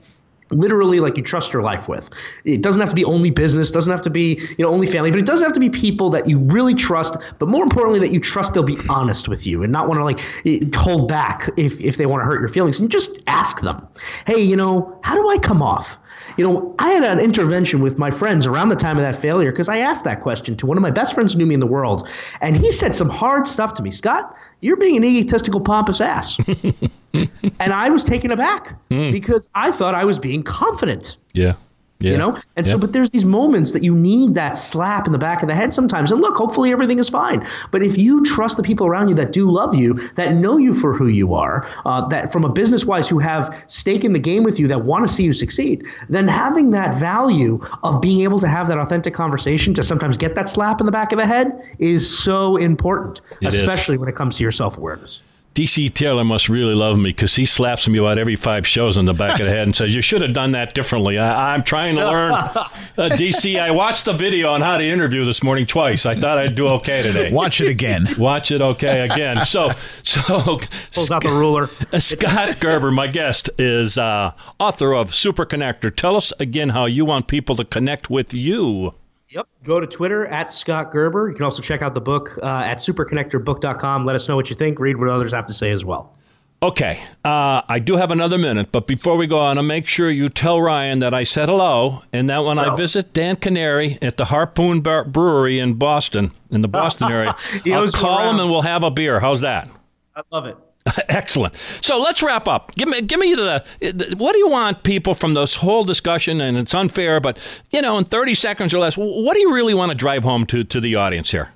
literally 0.51 1.01
like 1.01 1.17
you 1.17 1.23
trust 1.23 1.53
your 1.53 1.63
life 1.63 1.89
with. 1.89 2.11
It 2.45 2.63
doesn't 2.63 2.81
have 2.81 2.91
to 2.91 2.95
be 2.95 3.05
only 3.05 3.31
business, 3.31 3.71
doesn't 3.71 3.91
have 3.91 4.03
to 4.03 4.11
be, 4.11 4.41
you 4.59 4.65
know, 4.65 4.69
only 4.69 4.87
family, 4.87 5.11
but 5.11 5.21
it 5.21 5.27
does 5.27 5.41
have 5.43 5.53
to 5.53 5.61
be 5.61 5.71
people 5.71 6.11
that 6.11 6.29
you 6.29 6.39
really 6.39 6.75
trust, 6.75 7.17
but 7.39 7.49
more 7.49 7.63
importantly 7.63 8.01
that 8.01 8.13
you 8.13 8.21
trust 8.21 8.55
they'll 8.55 8.63
be 8.63 8.79
honest 8.89 9.29
with 9.29 9.47
you 9.47 9.63
and 9.63 9.73
not 9.73 9.89
want 9.89 10.01
to 10.01 10.05
like 10.05 10.21
eh, 10.45 10.61
hold 10.77 11.09
back 11.09 11.49
if 11.57 11.81
if 11.81 11.97
they 11.97 12.07
want 12.07 12.21
to 12.21 12.25
hurt 12.25 12.41
your 12.41 12.49
feelings 12.49 12.79
and 12.79 12.91
just 12.91 13.19
ask 13.27 13.61
them. 13.61 13.87
Hey, 14.27 14.41
you 14.41 14.57
know, 14.57 14.99
how 15.03 15.15
do 15.15 15.29
I 15.31 15.39
come 15.39 15.63
off? 15.63 15.99
You 16.37 16.45
know, 16.45 16.75
I 16.79 16.91
had 16.91 17.05
an 17.05 17.21
intervention 17.21 17.81
with 17.81 17.99
my 17.99 18.11
friends 18.11 18.47
around 18.47 18.69
the 18.69 18.77
time 18.77 18.97
of 18.97 19.03
that 19.03 19.17
failure 19.17 19.51
because 19.51 19.69
I 19.69 19.79
asked 19.79 20.05
that 20.05 20.21
question 20.21 20.57
to 20.57 20.67
one 20.67 20.77
of 20.77 20.83
my 20.83 20.91
best 20.91 21.15
friends 21.15 21.33
who 21.33 21.39
knew 21.39 21.47
me 21.47 21.55
in 21.55 21.61
the 21.61 21.67
world. 21.67 22.09
And 22.41 22.57
he 22.57 22.73
said 22.73 22.95
some 22.95 23.09
hard 23.09 23.47
stuff 23.47 23.75
to 23.75 23.83
me. 23.83 23.91
Scott, 23.91 24.35
you're 24.61 24.77
being 24.77 24.97
an 24.97 25.05
egotistical, 25.05 25.61
pompous 25.61 26.01
ass. 26.01 26.39
and 27.15 27.73
I 27.73 27.91
was 27.91 28.05
taken 28.05 28.31
aback 28.31 28.75
mm. 28.91 29.13
because 29.13 29.49
I 29.55 29.73
thought 29.73 29.95
I 29.95 30.05
was 30.05 30.19
being 30.19 30.43
confident. 30.43 31.17
Yeah. 31.33 31.55
Yeah. 32.01 32.13
You 32.13 32.19
know? 32.19 32.41
And 32.57 32.67
so, 32.67 32.79
but 32.79 32.93
there's 32.93 33.11
these 33.11 33.27
moments 33.27 33.73
that 33.73 33.85
you 33.85 33.95
need 33.95 34.35
that 34.35 34.55
slap 34.55 35.07
in 35.07 35.13
the 35.13 35.19
back 35.19 35.43
of 35.43 35.49
the 35.49 35.55
head 35.55 35.75
sometimes. 35.75 36.11
And 36.11 36.21
look, 36.23 36.35
hopefully 36.35 36.73
everything 36.73 36.99
is 36.99 37.11
fine. 37.11 37.47
But 37.71 37.83
if 37.83 37.99
you 37.99 38.25
trust 38.25 38.57
the 38.57 38.63
people 38.63 38.87
around 38.87 39.09
you 39.09 39.15
that 39.17 39.33
do 39.33 39.51
love 39.51 39.75
you, 39.75 40.09
that 40.15 40.35
know 40.35 40.57
you 40.57 40.75
for 40.75 40.95
who 40.95 41.09
you 41.09 41.35
are, 41.35 41.69
uh, 41.85 42.09
that 42.09 42.33
from 42.33 42.45
a 42.45 42.49
business 42.49 42.87
wise 42.87 43.07
who 43.07 43.19
have 43.19 43.55
stake 43.67 44.03
in 44.03 44.15
the 44.15 44.19
game 44.19 44.45
with 44.45 44.59
you, 44.59 44.67
that 44.69 44.85
want 44.85 45.07
to 45.07 45.13
see 45.13 45.25
you 45.25 45.35
succeed, 45.35 45.85
then 46.09 46.27
having 46.27 46.71
that 46.71 46.95
value 46.95 47.63
of 47.83 48.01
being 48.01 48.23
able 48.23 48.39
to 48.39 48.49
have 48.49 48.67
that 48.69 48.79
authentic 48.79 49.13
conversation 49.13 49.75
to 49.75 49.83
sometimes 49.83 50.17
get 50.17 50.35
that 50.35 50.49
slap 50.49 50.81
in 50.81 50.87
the 50.87 50.93
back 50.93 51.13
of 51.13 51.19
the 51.19 51.27
head 51.27 51.53
is 51.79 52.19
so 52.19 52.57
important, 52.57 53.21
it 53.43 53.49
especially 53.49 53.97
is. 53.97 54.01
when 54.01 54.09
it 54.09 54.17
comes 54.17 54.37
to 54.37 54.43
your 54.43 54.53
self 54.53 54.79
awareness. 54.79 55.21
DC 55.55 55.93
Taylor 55.93 56.25
must 56.25 56.49
really 56.49 56.75
love 56.75 56.97
me 56.97 57.11
because 57.11 57.35
he 57.35 57.45
slaps 57.45 57.89
me 57.89 57.99
about 57.99 58.19
every 58.19 58.37
five 58.37 58.65
shows 58.65 58.97
on 58.97 59.05
the 59.05 59.13
back 59.13 59.41
of 59.41 59.47
the 59.47 59.51
head 59.51 59.63
and 59.63 59.75
says, 59.75 59.95
"You 59.95 60.01
should 60.01 60.23
have 60.23 60.33
done 60.33 60.53
that 60.53 60.75
differently." 60.75 61.19
I, 61.19 61.55
am 61.55 61.65
trying 61.65 61.97
to 61.97 62.07
learn. 62.07 62.33
Uh, 62.33 62.69
DC, 62.97 63.61
I 63.61 63.73
watched 63.73 64.05
the 64.05 64.13
video 64.13 64.53
on 64.53 64.61
how 64.61 64.79
to 64.79 64.85
interview 64.85 65.25
this 65.25 65.43
morning 65.43 65.67
twice. 65.67 66.07
I 66.07 66.15
thought 66.15 66.39
I'd 66.39 66.55
do 66.55 66.69
okay 66.69 67.03
today. 67.03 67.33
Watch 67.33 67.61
it 67.61 67.69
again. 67.69 68.07
Watch 68.19 68.53
it 68.53 68.63
okay 68.63 69.01
again. 69.01 69.45
So, 69.45 69.71
so 70.05 70.61
pulls 70.95 71.11
out 71.11 71.25
the 71.25 71.31
ruler. 71.31 71.69
Scott 71.99 72.61
Gerber, 72.61 72.93
my 72.93 73.09
guest, 73.09 73.51
is 73.59 73.99
uh, 73.99 74.33
author 74.61 74.95
of 74.95 75.13
Super 75.13 75.45
Connector. 75.45 75.95
Tell 75.95 76.17
us 76.17 76.33
again 76.39 76.69
how 76.69 76.87
you 76.87 77.05
want 77.05 77.27
people 77.27 77.57
to 77.57 77.65
connect 77.65 78.09
with 78.09 78.33
you. 78.33 78.95
Yep. 79.31 79.47
Go 79.65 79.79
to 79.79 79.87
Twitter 79.87 80.27
at 80.27 80.51
Scott 80.51 80.91
Gerber. 80.91 81.29
You 81.29 81.35
can 81.35 81.45
also 81.45 81.63
check 81.63 81.83
out 81.83 81.95
the 81.95 82.01
book 82.01 82.37
uh, 82.43 82.47
at 82.47 82.79
superconnectorbook.com. 82.79 84.05
Let 84.05 84.17
us 84.17 84.29
know 84.29 84.37
what 84.37 84.51
you 84.51 84.57
think. 84.57 84.79
Read 84.81 84.97
what 84.97 85.09
others 85.09 85.33
have 85.33 85.47
to 85.47 85.55
say 85.55 85.71
as 85.71 85.85
well. 85.85 86.17
Okay. 86.63 87.03
Uh, 87.25 87.63
I 87.69 87.79
do 87.79 87.97
have 87.97 88.11
another 88.11 88.37
minute, 88.37 88.71
but 88.71 88.87
before 88.87 89.17
we 89.17 89.27
go 89.27 89.39
on, 89.39 89.57
I'll 89.57 89.65
make 89.65 89.87
sure 89.87 90.11
you 90.11 90.29
tell 90.29 90.61
Ryan 90.61 90.99
that 90.99 91.15
I 91.15 91.23
said 91.23 91.49
hello 91.49 92.03
and 92.13 92.29
that 92.29 92.45
when 92.45 92.59
hello. 92.59 92.73
I 92.73 92.77
visit 92.77 93.15
Dan 93.15 93.37
Kenary 93.37 93.99
at 94.03 94.19
the 94.19 94.27
Harpoon 94.27 94.81
Bar- 94.83 95.05
Brewery 95.05 95.59
in 95.59 95.75
Boston, 95.75 96.33
in 96.51 96.61
the 96.61 96.69
Boston 96.69 97.11
area, 97.11 97.35
I'll 97.67 97.91
call 97.91 98.29
him 98.29 98.41
and 98.41 98.51
we'll 98.51 98.63
have 98.63 98.83
a 98.83 98.91
beer. 98.91 99.21
How's 99.21 99.41
that? 99.41 99.71
I 100.15 100.23
love 100.31 100.45
it. 100.47 100.57
Excellent. 101.09 101.55
So 101.83 101.99
let's 101.99 102.23
wrap 102.23 102.49
up. 102.49 102.75
Give 102.75 102.89
me, 102.89 103.03
give 103.03 103.21
me 103.21 103.35
the, 103.35 103.65
the, 103.81 104.15
what 104.17 104.33
do 104.33 104.39
you 104.39 104.49
want 104.49 104.83
people 104.83 105.15
from 105.15 105.35
this 105.35 105.55
whole 105.57 105.85
discussion? 105.85 106.41
And 106.41 106.57
it's 106.57 106.75
unfair, 106.75 107.21
but 107.21 107.39
you 107.71 107.83
know, 107.83 107.99
in 107.99 108.05
thirty 108.05 108.35
seconds 108.35 108.73
or 108.73 108.79
less, 108.79 108.97
what 108.97 109.35
do 109.35 109.41
you 109.41 109.55
really 109.55 109.75
want 109.75 109.91
to 109.91 109.97
drive 109.97 110.25
home 110.25 110.47
to 110.47 110.65
to 110.65 110.81
the 110.81 110.97
audience 110.97 111.31
here? 111.31 111.51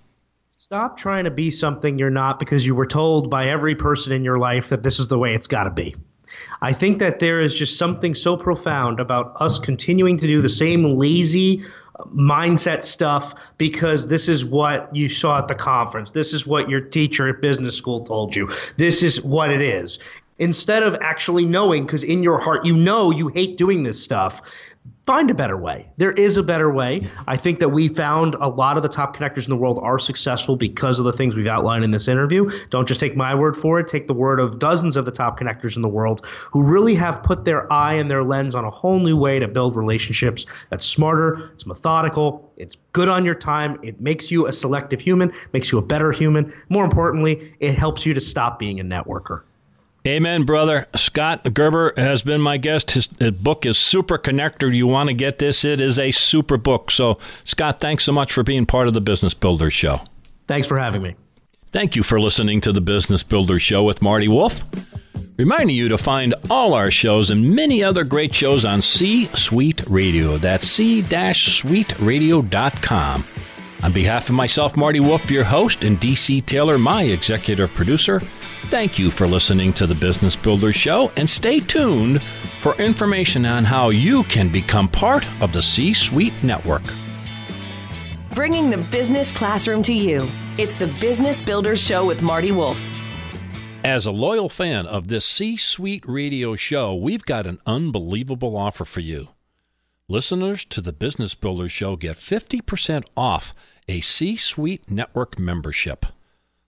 Stop 0.56 0.96
trying 0.96 1.24
to 1.24 1.30
be 1.30 1.50
something 1.50 1.98
you're 1.98 2.10
not 2.10 2.38
because 2.38 2.64
you 2.64 2.74
were 2.74 2.86
told 2.86 3.28
by 3.28 3.48
every 3.48 3.74
person 3.74 4.12
in 4.12 4.24
your 4.24 4.38
life 4.38 4.68
that 4.68 4.82
this 4.82 4.98
is 4.98 5.08
the 5.08 5.18
way 5.18 5.34
it's 5.34 5.46
got 5.46 5.64
to 5.64 5.70
be. 5.70 5.94
I 6.62 6.72
think 6.72 6.98
that 7.00 7.18
there 7.18 7.40
is 7.40 7.54
just 7.54 7.78
something 7.78 8.14
so 8.14 8.36
profound 8.36 8.98
about 8.98 9.36
us 9.40 9.58
continuing 9.58 10.18
to 10.18 10.26
do 10.26 10.40
the 10.40 10.48
same 10.48 10.96
lazy 10.96 11.62
mindset 12.14 12.82
stuff 12.82 13.34
because 13.58 14.06
this 14.06 14.28
is 14.28 14.44
what 14.44 14.94
you 14.94 15.08
saw 15.08 15.38
at 15.38 15.48
the 15.48 15.54
conference. 15.54 16.10
This 16.10 16.32
is 16.32 16.46
what 16.46 16.68
your 16.68 16.80
teacher 16.80 17.28
at 17.28 17.40
business 17.40 17.76
school 17.76 18.04
told 18.04 18.34
you. 18.34 18.50
This 18.76 19.02
is 19.02 19.22
what 19.22 19.50
it 19.50 19.62
is. 19.62 19.98
Instead 20.38 20.82
of 20.82 20.96
actually 21.00 21.44
knowing, 21.44 21.86
because 21.86 22.02
in 22.02 22.22
your 22.22 22.38
heart 22.38 22.64
you 22.64 22.76
know 22.76 23.12
you 23.12 23.28
hate 23.28 23.56
doing 23.56 23.84
this 23.84 24.02
stuff, 24.02 24.42
find 25.06 25.30
a 25.30 25.34
better 25.34 25.56
way. 25.56 25.86
There 25.98 26.12
is 26.12 26.36
a 26.38 26.42
better 26.42 26.72
way. 26.72 27.06
I 27.26 27.36
think 27.36 27.58
that 27.58 27.68
we 27.68 27.88
found 27.88 28.34
a 28.36 28.48
lot 28.48 28.76
of 28.76 28.82
the 28.82 28.88
top 28.88 29.14
connectors 29.14 29.44
in 29.44 29.50
the 29.50 29.56
world 29.56 29.78
are 29.82 29.98
successful 29.98 30.56
because 30.56 30.98
of 30.98 31.04
the 31.04 31.12
things 31.12 31.36
we've 31.36 31.46
outlined 31.46 31.84
in 31.84 31.90
this 31.90 32.08
interview. 32.08 32.50
Don't 32.70 32.88
just 32.88 33.00
take 33.00 33.14
my 33.14 33.34
word 33.34 33.56
for 33.56 33.78
it, 33.78 33.86
take 33.86 34.06
the 34.06 34.14
word 34.14 34.40
of 34.40 34.58
dozens 34.58 34.96
of 34.96 35.04
the 35.04 35.10
top 35.10 35.38
connectors 35.38 35.76
in 35.76 35.82
the 35.82 35.88
world 35.88 36.24
who 36.24 36.62
really 36.62 36.94
have 36.94 37.22
put 37.22 37.44
their 37.44 37.70
eye 37.70 37.94
and 37.94 38.10
their 38.10 38.24
lens 38.24 38.54
on 38.54 38.64
a 38.64 38.70
whole 38.70 38.98
new 38.98 39.16
way 39.16 39.38
to 39.38 39.46
build 39.46 39.76
relationships 39.76 40.46
that's 40.70 40.86
smarter, 40.86 41.50
it's 41.52 41.66
methodical, 41.66 42.50
it's 42.56 42.76
good 42.92 43.08
on 43.08 43.24
your 43.24 43.34
time, 43.34 43.78
it 43.82 44.00
makes 44.00 44.30
you 44.30 44.46
a 44.46 44.52
selective 44.52 45.00
human, 45.00 45.30
makes 45.52 45.70
you 45.70 45.78
a 45.78 45.82
better 45.82 46.12
human. 46.12 46.52
More 46.70 46.84
importantly, 46.84 47.54
it 47.60 47.76
helps 47.76 48.06
you 48.06 48.14
to 48.14 48.20
stop 48.20 48.58
being 48.58 48.80
a 48.80 48.84
networker. 48.84 49.42
Amen, 50.06 50.42
brother. 50.42 50.86
Scott 50.96 51.54
Gerber 51.54 51.94
has 51.96 52.22
been 52.22 52.42
my 52.42 52.58
guest. 52.58 52.90
His, 52.90 53.08
his, 53.18 53.30
book 53.30 53.64
is 53.64 53.78
Super 53.78 54.18
Connector. 54.18 54.74
You 54.74 54.86
want 54.86 55.08
to 55.08 55.14
get 55.14 55.38
this? 55.38 55.64
It 55.64 55.80
is 55.80 55.98
a 55.98 56.10
super 56.10 56.58
book. 56.58 56.90
So, 56.90 57.18
Scott, 57.44 57.80
thanks 57.80 58.04
so 58.04 58.12
much 58.12 58.30
for 58.30 58.42
being 58.42 58.66
part 58.66 58.86
of 58.86 58.92
the 58.92 59.00
Business 59.00 59.32
Builders 59.32 59.72
Show. 59.72 60.02
Thanks 60.46 60.68
for 60.68 60.78
having 60.78 61.00
me. 61.00 61.16
Thank 61.72 61.96
you 61.96 62.02
for 62.02 62.20
listening 62.20 62.60
to 62.60 62.72
the 62.72 62.82
Business 62.82 63.22
Builder 63.22 63.58
Show 63.58 63.82
with 63.82 64.02
Marty 64.02 64.28
Wolff. 64.28 64.62
Reminding 65.38 65.74
you 65.74 65.88
to 65.88 65.98
find 65.98 66.34
all 66.50 66.74
our 66.74 66.90
shows 66.90 67.30
and 67.30 67.56
many 67.56 67.82
other 67.82 68.04
great 68.04 68.34
shows 68.34 68.66
on 68.66 68.82
C 68.82 69.30
Suite 69.34 69.82
Radio. 69.88 70.36
That's 70.36 70.68
c-suiteradio.com. 70.68 73.24
On 73.84 73.92
behalf 73.92 74.30
of 74.30 74.34
myself, 74.34 74.78
Marty 74.78 74.98
Wolff, 74.98 75.30
your 75.30 75.44
host, 75.44 75.84
and 75.84 76.00
DC 76.00 76.46
Taylor, 76.46 76.78
my 76.78 77.02
executive 77.02 77.74
producer, 77.74 78.18
thank 78.70 78.98
you 78.98 79.10
for 79.10 79.28
listening 79.28 79.74
to 79.74 79.86
the 79.86 79.94
Business 79.94 80.36
Builder 80.36 80.72
Show 80.72 81.12
and 81.18 81.28
stay 81.28 81.60
tuned 81.60 82.22
for 82.60 82.74
information 82.76 83.44
on 83.44 83.62
how 83.62 83.90
you 83.90 84.22
can 84.22 84.48
become 84.48 84.88
part 84.88 85.26
of 85.42 85.52
the 85.52 85.62
C 85.62 85.92
Suite 85.92 86.32
Network. 86.42 86.82
Bringing 88.34 88.70
the 88.70 88.78
business 88.90 89.30
classroom 89.30 89.82
to 89.82 89.92
you. 89.92 90.30
It's 90.56 90.78
the 90.78 90.86
Business 90.98 91.42
Builders 91.42 91.78
Show 91.78 92.06
with 92.06 92.22
Marty 92.22 92.52
Wolff. 92.52 92.82
As 93.84 94.06
a 94.06 94.12
loyal 94.12 94.48
fan 94.48 94.86
of 94.86 95.08
this 95.08 95.26
C 95.26 95.58
Suite 95.58 96.04
radio 96.08 96.56
show, 96.56 96.94
we've 96.94 97.26
got 97.26 97.46
an 97.46 97.60
unbelievable 97.66 98.56
offer 98.56 98.86
for 98.86 99.00
you. 99.00 99.33
Listeners 100.06 100.66
to 100.66 100.82
the 100.82 100.92
Business 100.92 101.34
Builder 101.34 101.66
Show 101.66 101.96
get 101.96 102.18
50% 102.18 103.04
off 103.16 103.54
a 103.88 104.00
C 104.00 104.36
Suite 104.36 104.90
Network 104.90 105.38
membership. 105.38 106.04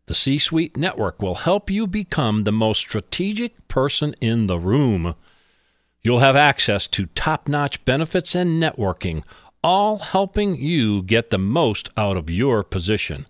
The 0.07 0.15
C 0.15 0.39
Suite 0.39 0.75
Network 0.75 1.21
will 1.21 1.35
help 1.35 1.69
you 1.69 1.87
become 1.87 2.45
the 2.45 2.53
most 2.53 2.79
strategic 2.79 3.69
person 3.69 4.15
in 4.23 4.47
the 4.47 4.59
room. 4.59 5.17
You'll 6.01 6.21
have 6.21 6.35
access 6.35 6.89
to 6.89 7.07
top 7.07 7.47
notch 7.47 7.85
benefits 7.85 8.35
and 8.35 8.63
networking, 8.63 9.23
all 9.63 9.99
helping 9.99 10.57
you 10.57 11.03
get 11.03 11.29
the 11.29 11.39
most 11.39 11.91
out 11.95 12.17
of 12.17 12.31
your 12.31 12.63
position. 12.63 13.27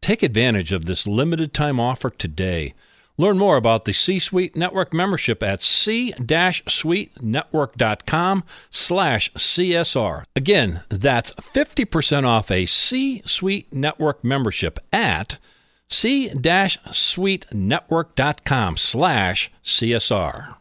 Take 0.00 0.24
advantage 0.24 0.72
of 0.72 0.86
this 0.86 1.06
limited 1.06 1.54
time 1.54 1.78
offer 1.78 2.10
today. 2.10 2.74
Learn 3.20 3.36
more 3.36 3.58
about 3.58 3.84
the 3.84 3.92
C-Suite 3.92 4.56
Network 4.56 4.94
membership 4.94 5.42
at 5.42 5.62
c-suitenetwork.com 5.62 8.44
slash 8.70 9.32
CSR. 9.34 10.24
Again, 10.34 10.80
that's 10.88 11.32
50% 11.32 12.26
off 12.26 12.50
a 12.50 12.64
C-Suite 12.64 13.74
Network 13.74 14.24
membership 14.24 14.78
at 14.90 15.36
c-suitenetwork.com 15.90 18.76
slash 18.78 19.52
CSR. 19.62 20.59